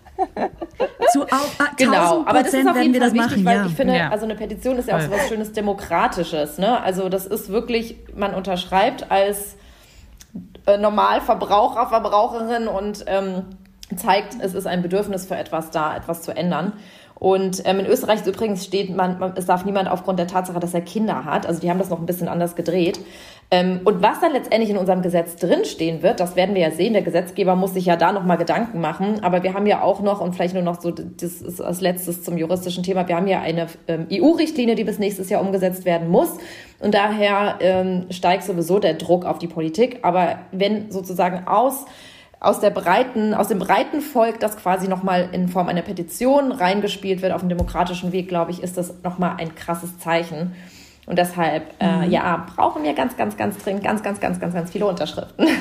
[1.12, 1.26] Zu au-
[1.60, 1.92] ah, Genau,
[2.24, 3.66] 1000 aber das ist auf jeden wir Fall das wichtig, machen, weil ja.
[3.66, 4.10] ich finde, Ja.
[4.10, 6.58] also eine Petition ist ja auch so was schönes Demokratisches.
[6.58, 6.78] Ne?
[6.82, 9.56] Also das ist wirklich, man unterschreibt als
[10.68, 13.44] äh, Normalverbraucher, Verbraucherin und ähm,
[13.96, 16.74] zeigt, es ist ein Bedürfnis für etwas da, etwas zu ändern.
[17.14, 20.72] Und ähm, in Österreich übrigens steht, man, man, es darf niemand aufgrund der Tatsache, dass
[20.72, 23.00] er Kinder hat, also die haben das noch ein bisschen anders gedreht.
[23.50, 26.92] Ähm, und was dann letztendlich in unserem Gesetz drinstehen wird, das werden wir ja sehen.
[26.92, 29.24] Der Gesetzgeber muss sich ja da nochmal Gedanken machen.
[29.24, 32.22] Aber wir haben ja auch noch, und vielleicht nur noch so, das ist als letztes
[32.22, 36.10] zum juristischen Thema, wir haben ja eine ähm, EU-Richtlinie, die bis nächstes Jahr umgesetzt werden
[36.10, 36.36] muss.
[36.80, 40.00] Und daher ähm, steigt sowieso der Druck auf die Politik.
[40.02, 41.86] Aber wenn sozusagen aus
[42.40, 47.20] aus der breiten, aus dem breiten Volk, das quasi nochmal in Form einer Petition reingespielt
[47.20, 50.54] wird auf dem demokratischen Weg, glaube ich, ist das nochmal ein krasses Zeichen.
[51.08, 54.70] Und deshalb, äh, ja, brauchen wir ganz, ganz, ganz dringend ganz, ganz, ganz, ganz, ganz
[54.70, 55.46] viele Unterschriften.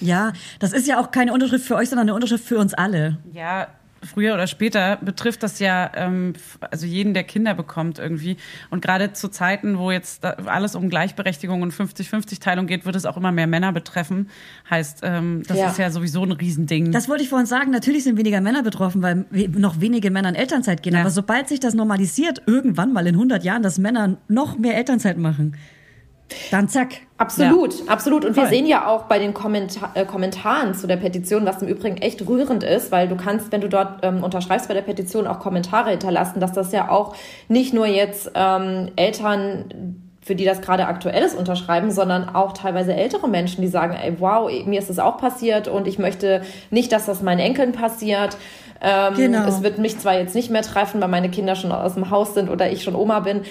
[0.00, 3.16] Ja, das ist ja auch keine Unterschrift für euch, sondern eine Unterschrift für uns alle.
[3.32, 3.66] Ja,
[4.06, 6.32] früher oder später betrifft das ja ähm,
[6.70, 8.36] also jeden, der Kinder bekommt irgendwie.
[8.70, 13.16] Und gerade zu Zeiten, wo jetzt alles um Gleichberechtigung und 50-50-Teilung geht, wird es auch
[13.16, 14.28] immer mehr Männer betreffen.
[14.70, 15.68] Heißt, ähm, das Ja.
[15.68, 16.92] ist ja sowieso ein Riesending.
[16.92, 17.70] Das wollte ich vorhin sagen.
[17.70, 20.94] Natürlich sind weniger Männer betroffen, weil we- noch wenige Männer in Elternzeit gehen.
[20.94, 21.00] Ja.
[21.00, 25.18] Aber sobald sich das normalisiert, irgendwann mal in 100 Jahren, dass Männer noch mehr Elternzeit
[25.18, 25.56] machen,
[26.50, 26.88] dann zack.
[27.18, 28.24] Absolut, absolut.
[28.24, 28.50] Und wir Voll.
[28.50, 32.26] sehen ja auch bei den Kommentar äh, Kommentaren zu der Petition, was im Übrigen echt
[32.26, 35.90] rührend ist, weil du kannst, wenn du dort ähm, unterschreibst bei der Petition, auch Kommentare
[35.90, 37.14] hinterlassen, dass das ja auch
[37.48, 42.92] nicht nur jetzt ähm, Eltern für die das gerade aktuell ist, unterschreiben, sondern auch teilweise
[42.92, 46.90] ältere Menschen, die sagen, ey, wow, mir ist das auch passiert und ich möchte nicht,
[46.90, 48.36] dass das meinen Enkeln passiert.
[48.80, 49.46] Ähm, Genau.
[49.46, 52.34] Es wird mich zwar jetzt nicht mehr treffen, weil meine Kinder schon aus dem Haus
[52.34, 53.42] sind oder ich schon Oma bin,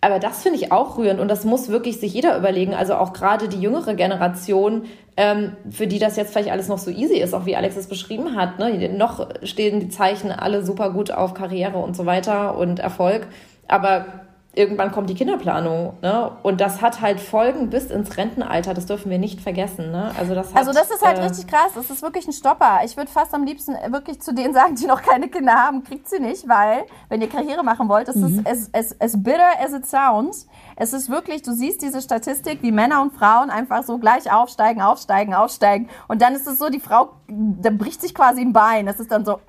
[0.00, 2.74] aber das finde ich auch rührend und das muss wirklich sich jeder überlegen.
[2.74, 4.84] Also auch gerade die jüngere Generation,
[5.16, 7.86] ähm, für die das jetzt vielleicht alles noch so easy ist, auch wie Alex es
[7.86, 8.58] beschrieben hat.
[8.58, 8.88] Ne?
[8.88, 13.26] Noch stehen die Zeichen alle super gut auf Karriere und so weiter und Erfolg.
[13.68, 14.06] Aber
[14.54, 15.94] irgendwann kommt die Kinderplanung.
[16.02, 16.32] Ne?
[16.42, 18.74] Und das hat halt Folgen bis ins Rentenalter.
[18.74, 19.90] Das dürfen wir nicht vergessen.
[19.92, 20.12] Ne?
[20.18, 21.72] Also, das hat, Also das ist halt äh, richtig krass.
[21.74, 22.80] Das ist wirklich ein Stopper.
[22.84, 26.08] Ich würde fast am liebsten wirklich zu denen sagen, die noch keine Kinder haben, kriegt
[26.08, 29.72] sie nicht, weil wenn ihr Karriere machen wollt, es ist as, as, as bitter as
[29.72, 30.48] it sounds.
[30.80, 34.80] Es ist wirklich, du siehst diese Statistik, wie Männer und Frauen einfach so gleich aufsteigen,
[34.80, 35.90] aufsteigen, aufsteigen.
[36.08, 38.86] Und dann ist es so, die Frau, da bricht sich quasi ein Bein.
[38.86, 39.40] Das ist dann so,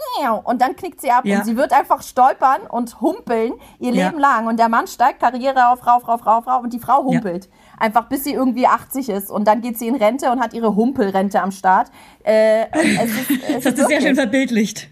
[0.44, 1.38] und dann knickt sie ab Ja.
[1.40, 4.08] und sie wird einfach stolpern und humpeln ihr Ja.
[4.08, 4.48] Leben lang.
[4.48, 7.48] Und der Mann steigt Karriere auf Frau, Frau, Frau, Frau und die Frau humpelt.
[7.80, 10.76] Einfach bis sie irgendwie 80 ist und dann geht sie in Rente und hat ihre
[10.76, 11.90] Humpelrente am Start.
[12.24, 14.90] Äh, es ist, es Das ist sehr wirklich- schön verbildlicht.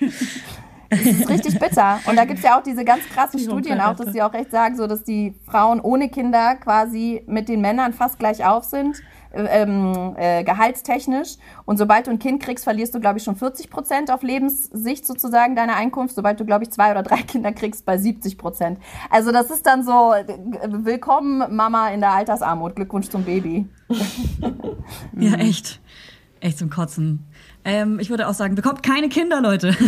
[0.90, 2.00] es ist richtig bitter.
[2.06, 4.76] Und da gibt's ja auch diese ganz krassen Studien auch, dass sie auch echt sagen,
[4.76, 8.96] so dass die Frauen ohne Kinder quasi mit den Männern fast gleich auf sind.
[9.32, 11.36] äh, Ähm, äh, gehaltstechnisch.
[11.66, 15.06] Und sobald du ein Kind kriegst, verlierst du, glaube ich, schon 40 Prozent auf Lebenssicht
[15.06, 16.14] sozusagen deiner Einkunft.
[16.14, 18.78] Sobald du, glaube ich, zwei oder drei Kinder kriegst, bei 70 Prozent.
[19.10, 20.24] Also das ist dann so, äh,
[20.70, 22.76] willkommen Mama in der Altersarmut.
[22.76, 23.66] Glückwunsch zum Baby.
[25.18, 25.80] Ja, echt.
[26.40, 27.24] Echt zum Kotzen.
[27.66, 29.74] Ähm, ich würde auch sagen, bekommt keine Kinder, Leute.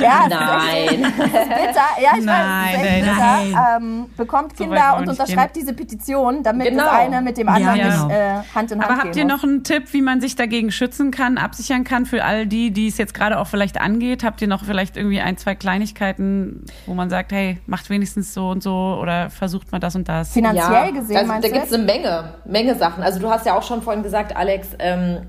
[0.00, 1.02] Ja, Nein.
[1.02, 1.86] ist bitter.
[2.00, 3.76] Ja, ich Nein, weiß, es ist nein, bitter.
[3.76, 6.84] Ähm, bekommt Kinder wir und unterschreibt diese Petition, damit Genau.
[6.84, 8.06] das eine mit dem anderen Ja, genau.
[8.06, 10.36] nicht äh, Hand in Hand Aber habt ihr gehen noch einen Tipp, wie man sich
[10.36, 14.22] dagegen schützen kann, absichern kann für all die, die es jetzt gerade auch vielleicht angeht?
[14.22, 18.48] Habt ihr noch vielleicht irgendwie ein, zwei Kleinigkeiten, wo man sagt, hey, macht wenigstens so
[18.50, 20.32] und so oder versucht mal das und das?
[20.32, 23.02] Finanziell gesehen, also, meinst da gibt es eine Menge, Menge Sachen.
[23.02, 25.26] Also du hast ja auch schon vorhin gesagt, Alex, ähm,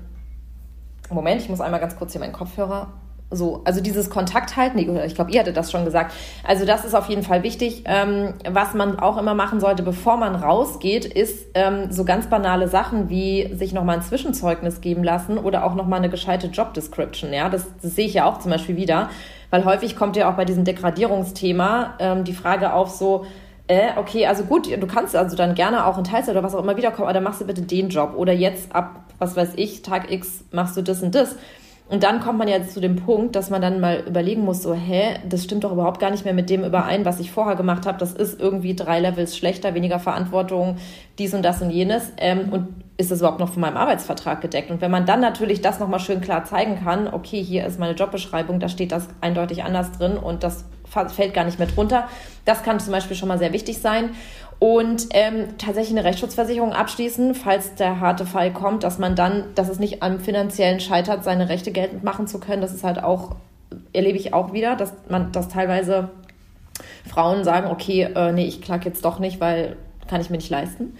[1.10, 2.88] Moment, ich muss einmal ganz kurz hier meinen Kopfhörer.
[3.32, 6.12] So, also dieses Kontakt halten, ich glaube, ihr hattet das schon gesagt.
[6.44, 7.84] Also das ist auf jeden Fall wichtig.
[7.86, 12.66] Ähm, was man auch immer machen sollte, bevor man rausgeht, ist ähm, so ganz banale
[12.66, 17.32] Sachen wie sich nochmal ein Zwischenzeugnis geben lassen oder auch nochmal eine gescheite Job Description.
[17.32, 19.10] Ja, das, das sehe ich ja auch zum Beispiel wieder,
[19.50, 23.26] weil häufig kommt ja auch bei diesem Degradierungsthema ähm, die Frage auf so,
[23.70, 26.62] äh, okay, also gut, du kannst also dann gerne auch in Teilzeit oder was auch
[26.62, 28.14] immer wiederkommen, aber dann machst du bitte den Job.
[28.16, 31.36] Oder jetzt ab, was weiß ich, Tag X machst du das und das.
[31.88, 34.74] Und dann kommt man ja zu dem Punkt, dass man dann mal überlegen muss, so,
[34.74, 37.86] hä, das stimmt doch überhaupt gar nicht mehr mit dem überein, was ich vorher gemacht
[37.86, 37.98] habe.
[37.98, 40.78] Das ist irgendwie drei Levels schlechter, weniger Verantwortung,
[41.18, 42.12] dies und das und jenes.
[42.16, 44.72] Ähm, und ist das überhaupt noch von meinem Arbeitsvertrag gedeckt?
[44.72, 47.94] Und wenn man dann natürlich das nochmal schön klar zeigen kann, okay, hier ist meine
[47.94, 52.08] Jobbeschreibung, da steht das eindeutig anders drin und das fällt gar nicht mehr drunter.
[52.44, 54.10] Das kann zum Beispiel schon mal sehr wichtig sein.
[54.58, 59.70] Und ähm, tatsächlich eine Rechtsschutzversicherung abschließen, falls der harte Fall kommt, dass man dann, dass
[59.70, 62.60] es nicht am finanziellen scheitert, seine Rechte geltend machen zu können.
[62.60, 63.36] Das ist halt auch,
[63.94, 66.10] erlebe ich auch wieder, dass man das teilweise
[67.08, 69.76] Frauen sagen, okay, äh, nee, ich klag jetzt doch nicht, weil
[70.08, 70.96] kann ich mir nicht leisten.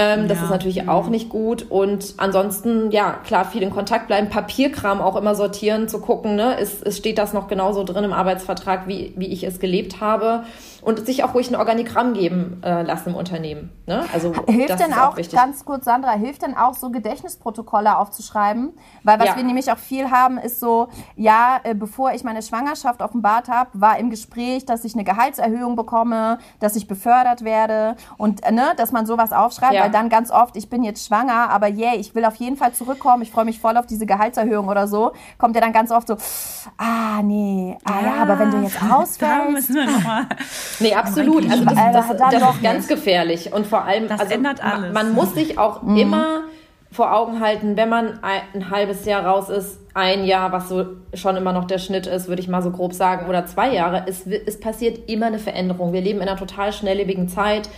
[0.00, 0.44] Ähm, das Ja.
[0.44, 1.66] ist natürlich auch nicht gut.
[1.68, 6.54] Und ansonsten, ja, klar, viel in Kontakt bleiben, Papierkram auch immer sortieren, zu gucken, ne,
[6.54, 10.44] ist, ist, steht das noch genauso drin im Arbeitsvertrag, wie, wie ich es gelebt habe.
[10.82, 13.70] Und sich auch ruhig ein Organigramm geben äh, lassen im Unternehmen.
[13.86, 14.04] Ne?
[14.12, 15.36] Also Hilft denn auch, wichtig.
[15.38, 18.72] ganz kurz, Sandra, hilft denn auch so Gedächtnisprotokolle aufzuschreiben?
[19.02, 19.36] Weil was Ja.
[19.36, 23.70] wir nämlich auch viel haben, ist so, ja, äh, bevor ich meine Schwangerschaft offenbart habe,
[23.74, 28.72] war im Gespräch, dass ich eine Gehaltserhöhung bekomme, dass ich befördert werde und äh, ne,
[28.76, 29.82] dass man sowas aufschreibt, Ja.
[29.82, 32.72] weil dann ganz oft, ich bin jetzt schwanger, aber yeah, ich will auf jeden Fall
[32.72, 36.06] zurückkommen, ich freue mich voll auf diese Gehaltserhöhung oder so, kommt ja dann ganz oft
[36.08, 36.16] so,
[36.76, 40.26] ah, nee, ah ja, aber wenn du jetzt Da ausfällst, müssen wir nochmal.
[40.80, 41.50] Nee, absolut.
[41.50, 43.52] Also das, das, das doch ist ganz gefährlich.
[43.52, 44.92] Und vor allem, Das also ändert alles.
[44.92, 45.96] man muss sich auch Mhm.
[45.96, 46.40] immer
[46.90, 50.86] vor Augen halten, wenn man ein, ein halbes Jahr raus ist, ein Jahr, was so
[51.12, 54.04] schon immer noch der Schnitt ist, würde ich mal so grob sagen, oder zwei Jahre,
[54.06, 55.92] es, es passiert immer eine Veränderung.
[55.92, 57.68] Wir leben in einer total schnelllebigen Zeit.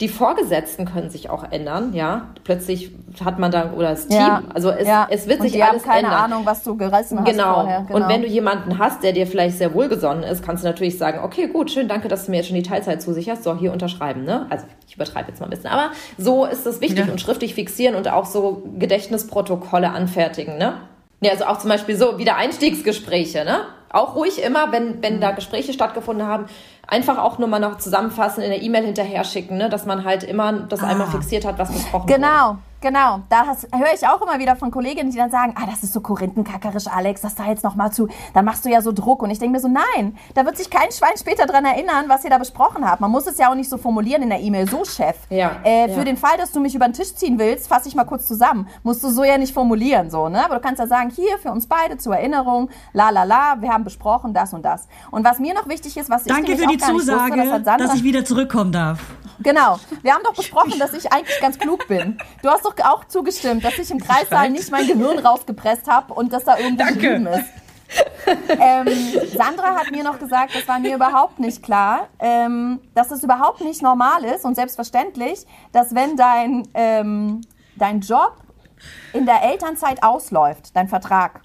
[0.00, 2.28] Die Vorgesetzten können sich auch ändern, ja.
[2.42, 2.90] Plötzlich
[3.22, 5.06] hat man dann, oder das Team, ja, also es, ja.
[5.10, 6.24] es wird und sich die alles haben keine ändern.
[6.32, 7.54] Ahnung, was du gerissen hast Genau.
[7.54, 7.86] vorher.
[7.90, 11.20] Und wenn du jemanden hast, der dir vielleicht sehr wohlgesonnen ist, kannst du natürlich sagen,
[11.22, 13.44] okay, gut, schön, danke, dass du mir jetzt schon die Teilzeit zusicherst.
[13.44, 14.46] So, hier unterschreiben, ne?
[14.48, 15.68] Also ich übertreibe jetzt mal ein bisschen.
[15.70, 17.12] Aber so ist es wichtig Ja.
[17.12, 20.74] und schriftlich fixieren und auch so Gedächtnisprotokolle anfertigen, ne?
[21.20, 23.60] Ja, also auch zum Beispiel so Wiedereinstiegsgespräche, ne?
[23.92, 26.46] Auch ruhig immer, wenn, wenn da Gespräche stattgefunden haben,
[26.86, 29.68] einfach auch nur mal noch zusammenfassen, in der E-Mail hinterher schicken, ne?
[29.68, 32.14] Dass man halt immer das einmal fixiert hat, was besprochen wurde.
[32.20, 33.20] Genau, genau.
[33.28, 36.00] Da höre ich auch immer wieder von Kolleginnen, die dann sagen, ah, das ist so
[36.00, 39.22] korinthenkackerisch, Alex, das da jetzt noch mal zu, dann machst du ja so Druck.
[39.22, 42.24] Und ich denke mir so, nein, da wird sich kein Schwein später dran erinnern, was
[42.24, 43.00] ihr da besprochen habt.
[43.00, 45.16] Man muss es ja auch nicht so formulieren in der E-Mail, so Chef.
[45.28, 46.04] Ja, Äh, für ja.
[46.04, 48.66] den Fall, dass du mich über den Tisch ziehen willst, fasse ich mal kurz zusammen.
[48.82, 50.44] Musst du so ja nicht formulieren, so, ne?
[50.44, 53.70] Aber du kannst ja sagen, hier, für uns beide zur Erinnerung, la la la, wir
[53.70, 54.88] haben besprochen das und das.
[55.10, 57.52] Und was mir noch wichtig ist, was ich Danke für die nicht Zusage, wusste, das
[57.52, 59.00] hat Sandra dass ich wieder zurückkommen darf.
[59.42, 59.78] Genau.
[60.02, 62.18] Wir haben doch besprochen, dass ich eigentlich ganz klug bin.
[62.42, 66.32] Du hast doch auch zugestimmt, dass ich im Kreissaal nicht mein Gehirn rausgepresst habe und
[66.32, 67.40] dass da irgendwo Danke.
[67.40, 67.50] ist.
[68.48, 68.86] ähm,
[69.36, 73.62] Sandra hat mir noch gesagt, das war mir überhaupt nicht klar, ähm, dass es überhaupt
[73.62, 77.40] nicht normal ist und selbstverständlich, dass wenn dein, ähm,
[77.76, 78.36] dein Job
[79.12, 81.42] in der Elternzeit ausläuft, dein Vertrag,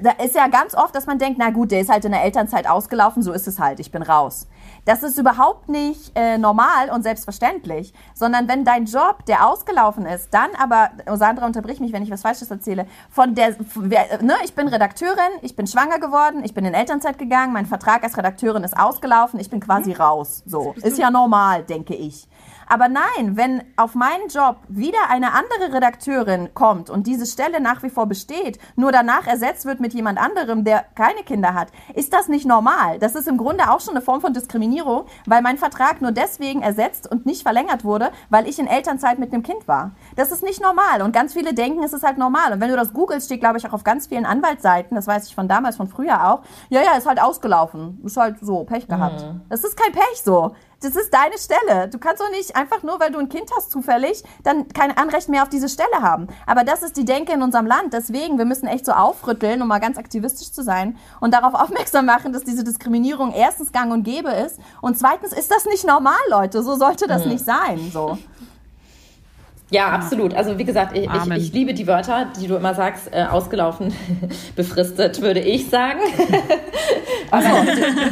[0.00, 2.22] da ist ja ganz oft, dass man denkt, na gut, der ist halt in der
[2.24, 4.46] Elternzeit ausgelaufen, so ist es halt, ich bin raus.
[4.84, 10.32] Das ist überhaupt nicht äh, normal und selbstverständlich, sondern wenn dein Job, der ausgelaufen ist,
[10.32, 14.22] dann aber, oh, Sandra, unterbrich mich, wenn ich was Falsches erzähle, von der, von, wer-
[14.22, 18.04] ne, ich bin Redakteurin, ich bin schwanger geworden, ich bin in Elternzeit gegangen, mein Vertrag
[18.04, 20.42] als Redakteurin ist ausgelaufen, ich bin quasi raus.
[20.46, 22.28] So, ist ja normal, denke ich.
[22.66, 27.82] Aber nein, wenn auf meinen Job wieder eine andere Redakteurin kommt und diese Stelle nach
[27.82, 32.12] wie vor besteht, nur danach ersetzt wird mit jemand anderem, der keine Kinder hat, ist
[32.12, 32.98] das nicht normal.
[32.98, 36.62] Das ist im Grunde auch schon eine Form von Diskriminierung, weil mein Vertrag nur deswegen
[36.62, 39.92] ersetzt und nicht verlängert wurde, weil ich in Elternzeit mit einem Kind war.
[40.16, 42.52] Das ist nicht normal und ganz viele denken, es ist halt normal.
[42.52, 45.28] Und wenn du das googelst, steht glaube ich auch auf ganz vielen Anwaltsseiten, das weiß
[45.28, 48.00] ich von damals, von früher auch, ja, ja, ist halt ausgelaufen.
[48.04, 49.20] Ist halt so, Pech gehabt.
[49.48, 50.54] Das ist kein Pech so.
[50.80, 51.88] Das ist deine Stelle.
[51.88, 55.28] Du kannst doch nicht einfach nur, weil du ein Kind hast zufällig, dann kein Anrecht
[55.28, 56.26] mehr auf diese Stelle haben.
[56.46, 57.94] Aber das ist die Denke in unserem Land.
[57.94, 62.04] Deswegen, wir müssen echt so aufrütteln, um mal ganz aktivistisch zu sein und darauf aufmerksam
[62.04, 66.14] machen, dass diese Diskriminierung erstens gang und gäbe ist und zweitens ist das nicht normal,
[66.28, 66.62] Leute.
[66.62, 67.90] So sollte das nicht sein.
[67.90, 68.18] So.
[69.70, 70.32] Ja, absolut.
[70.32, 73.92] Also wie gesagt, ich, ich, ich liebe die Wörter, die du immer sagst, äh, ausgelaufen,
[74.56, 75.98] befristet, würde ich sagen.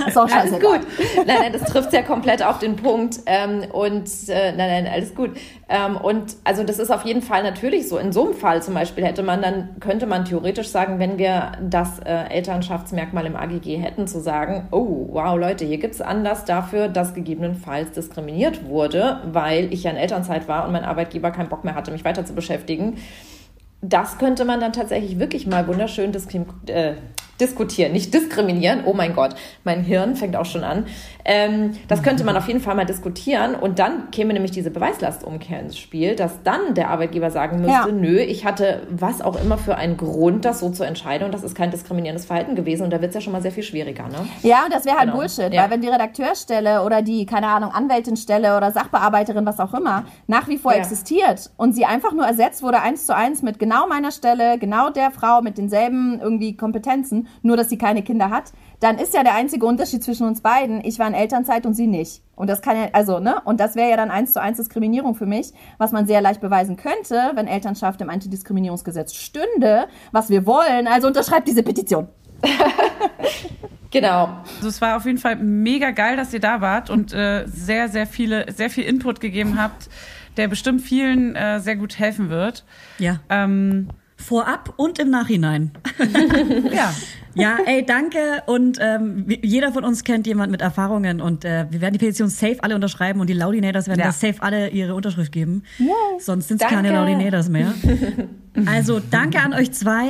[0.07, 0.81] Ist auch Alles gut.
[1.25, 3.21] Nein, nein, das trifft ja komplett auf den Punkt.
[3.27, 5.31] Ähm, und äh, nein, nein, alles gut.
[5.69, 7.99] Ähm, und also das ist auf jeden Fall natürlich so.
[7.99, 11.53] In so einem Fall zum Beispiel hätte man dann, könnte man theoretisch sagen, wenn wir
[11.63, 16.89] das äh, Elternschaftsmerkmal im AGG hätten, zu sagen, oh, wow, Leute, hier gibt's Anlass dafür,
[16.89, 21.65] dass gegebenenfalls diskriminiert wurde, weil ich ja in Elternzeit war und mein Arbeitgeber keinen Bock
[21.65, 22.97] mehr hatte, mich weiter zu beschäftigen.
[23.81, 26.95] Das könnte man dann tatsächlich wirklich mal wunderschön diskrim äh,
[27.41, 28.81] diskutieren, nicht diskriminieren.
[28.85, 30.87] Oh mein Gott, mein Hirn fängt auch schon an.
[31.25, 35.59] Ähm, das könnte man auf jeden Fall mal diskutieren und dann käme nämlich diese Beweislastumkehr
[35.61, 37.87] ins Spiel, dass dann der Arbeitgeber sagen müsste, Ja.
[37.93, 41.43] nö, ich hatte was auch immer für einen Grund, das so zu entscheiden und das
[41.43, 44.05] ist kein diskriminierendes Verhalten gewesen und da wird es ja schon mal sehr viel schwieriger.
[44.09, 44.19] Ne?
[44.43, 45.17] Ja, und das wäre halt Genau.
[45.19, 45.63] Bullshit, Ja.
[45.63, 50.49] weil wenn die Redakteurstelle oder die, keine Ahnung, Anwältinstelle oder Sachbearbeiterin, was auch immer, nach
[50.49, 50.79] wie vor Ja.
[50.79, 54.91] existiert und sie einfach nur ersetzt wurde eins zu eins mit genau meiner Stelle, genau
[54.91, 59.23] der Frau mit denselben irgendwie Kompetenzen, nur dass sie keine Kinder hat, dann ist ja
[59.23, 62.23] der einzige Unterschied zwischen uns beiden, ich war in Elternzeit und sie nicht.
[62.37, 63.41] Und das kann ja, also, ne?
[63.45, 66.41] Und das wäre ja dann eins zu eins Diskriminierung für mich, was man sehr leicht
[66.41, 70.87] beweisen könnte, wenn Elternschaft im Antidiskriminierungsgesetz stünde, was wir wollen.
[70.87, 72.09] Also unterschreibt diese Petition.
[73.95, 74.43] Genau.
[74.57, 77.89] Also es war auf jeden Fall mega geil, dass ihr da wart und äh, sehr,
[77.89, 79.89] sehr viele, sehr viel Input gegeben habt,
[80.37, 82.65] der bestimmt vielen äh, sehr gut helfen wird.
[82.99, 83.21] Ja.
[83.29, 85.73] Ähm, Vorab und im Nachhinein.
[86.73, 86.93] ja.
[87.37, 88.45] Ja, ey, danke.
[88.47, 92.29] Und ähm, jeder von uns kennt jemand mit Erfahrungen und äh, wir werden die Petition
[92.29, 94.07] safe alle unterschreiben und die Laudinators werden Ja.
[94.07, 95.65] da safe alle ihre Unterschrift geben.
[96.21, 97.75] Sonst sind es keine Laudinators mehr.
[98.67, 100.07] Also danke an euch zwei.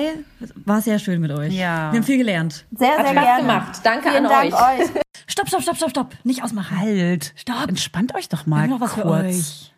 [0.66, 1.54] War sehr schön mit euch.
[1.54, 1.90] Ja.
[1.90, 2.66] Wir haben viel gelernt.
[2.76, 3.40] Sehr, Hat sehr Spaß gerne.
[3.40, 3.80] gemacht.
[3.82, 4.80] Danke Vielen an Dank euch.
[4.80, 5.02] euch.
[5.26, 6.14] Stopp, stopp, stopp, stopp, stopp.
[6.24, 6.78] Nicht ausmachen.
[6.78, 7.32] Halt.
[7.36, 7.68] Stopp.
[7.70, 9.24] Entspannt euch doch mal noch was für kurz.
[9.24, 9.72] euch.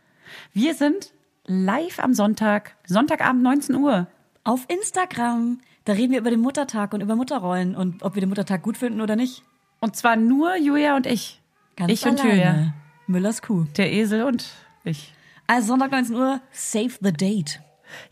[0.53, 1.13] Wir sind
[1.47, 4.09] live am Sonntag, Sonntagabend 19 Uhr.
[4.47, 5.59] Auf Instagram.
[5.85, 8.77] Da reden wir über den Muttertag und über Mutterrollen und ob wir den Muttertag gut
[8.77, 9.43] finden oder nicht.
[9.81, 11.43] Und zwar nur Julia und ich.
[11.75, 12.31] Ganz ich und alleine.
[12.31, 12.75] Julia.
[13.09, 13.65] Müllers Kuh.
[13.77, 14.47] Der Esel und
[14.85, 15.13] ich.
[15.49, 17.61] Also Sonntag 19 Uhr, save the date.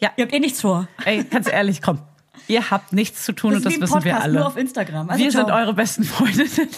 [0.01, 0.89] Ja, Ihr habt eh nichts vor.
[1.05, 2.01] ey, ganz ehrlich, komm.
[2.49, 4.39] Ihr habt nichts zu tun und das wie ein wissen Podcast, wir alle.
[4.41, 5.09] nur auf Instagram.
[5.11, 5.43] Also wir ciao.
[5.47, 6.68] sind eure besten Freundinnen.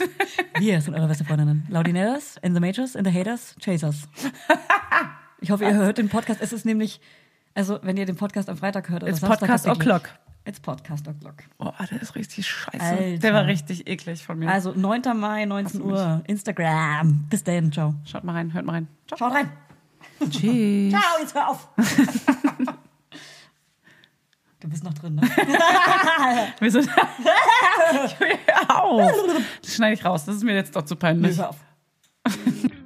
[0.59, 1.66] Wir sind eure beste Freundinnen.
[1.70, 4.07] Laudinators, in the majors, in the haters, chasers.
[5.40, 6.42] Ich hoffe, ihr hört den Podcast.
[6.42, 7.00] Es ist nämlich,
[7.57, 9.66] also wenn ihr den Podcast am Freitag hört oder It's Samstag, Podcast.
[9.66, 10.11] O'Clock.
[10.44, 11.42] It's Podcast O'Clock.
[11.59, 12.78] Oh, der ist richtig scheiße.
[12.80, 13.18] Alter.
[13.18, 14.48] Der war richtig eklig von mir.
[14.48, 15.02] Also 9.
[15.16, 17.26] Mai, 19 Uhr, Instagram.
[17.28, 17.94] Bis dann, ciao.
[18.04, 18.88] Schaut mal rein, hört mal rein.
[19.09, 19.18] Ciao.
[19.18, 19.50] Schaut rein.
[20.30, 20.92] Tschüss.
[20.92, 21.68] Ciao, jetzt hör auf.
[24.59, 25.22] Du bist noch drin, ne?
[26.59, 26.88] Wir sind.
[26.96, 29.12] Hör auf.
[29.62, 30.24] Das schneide ich raus.
[30.24, 31.36] Das ist mir jetzt doch zu peinlich.
[31.36, 31.57] Hör auf.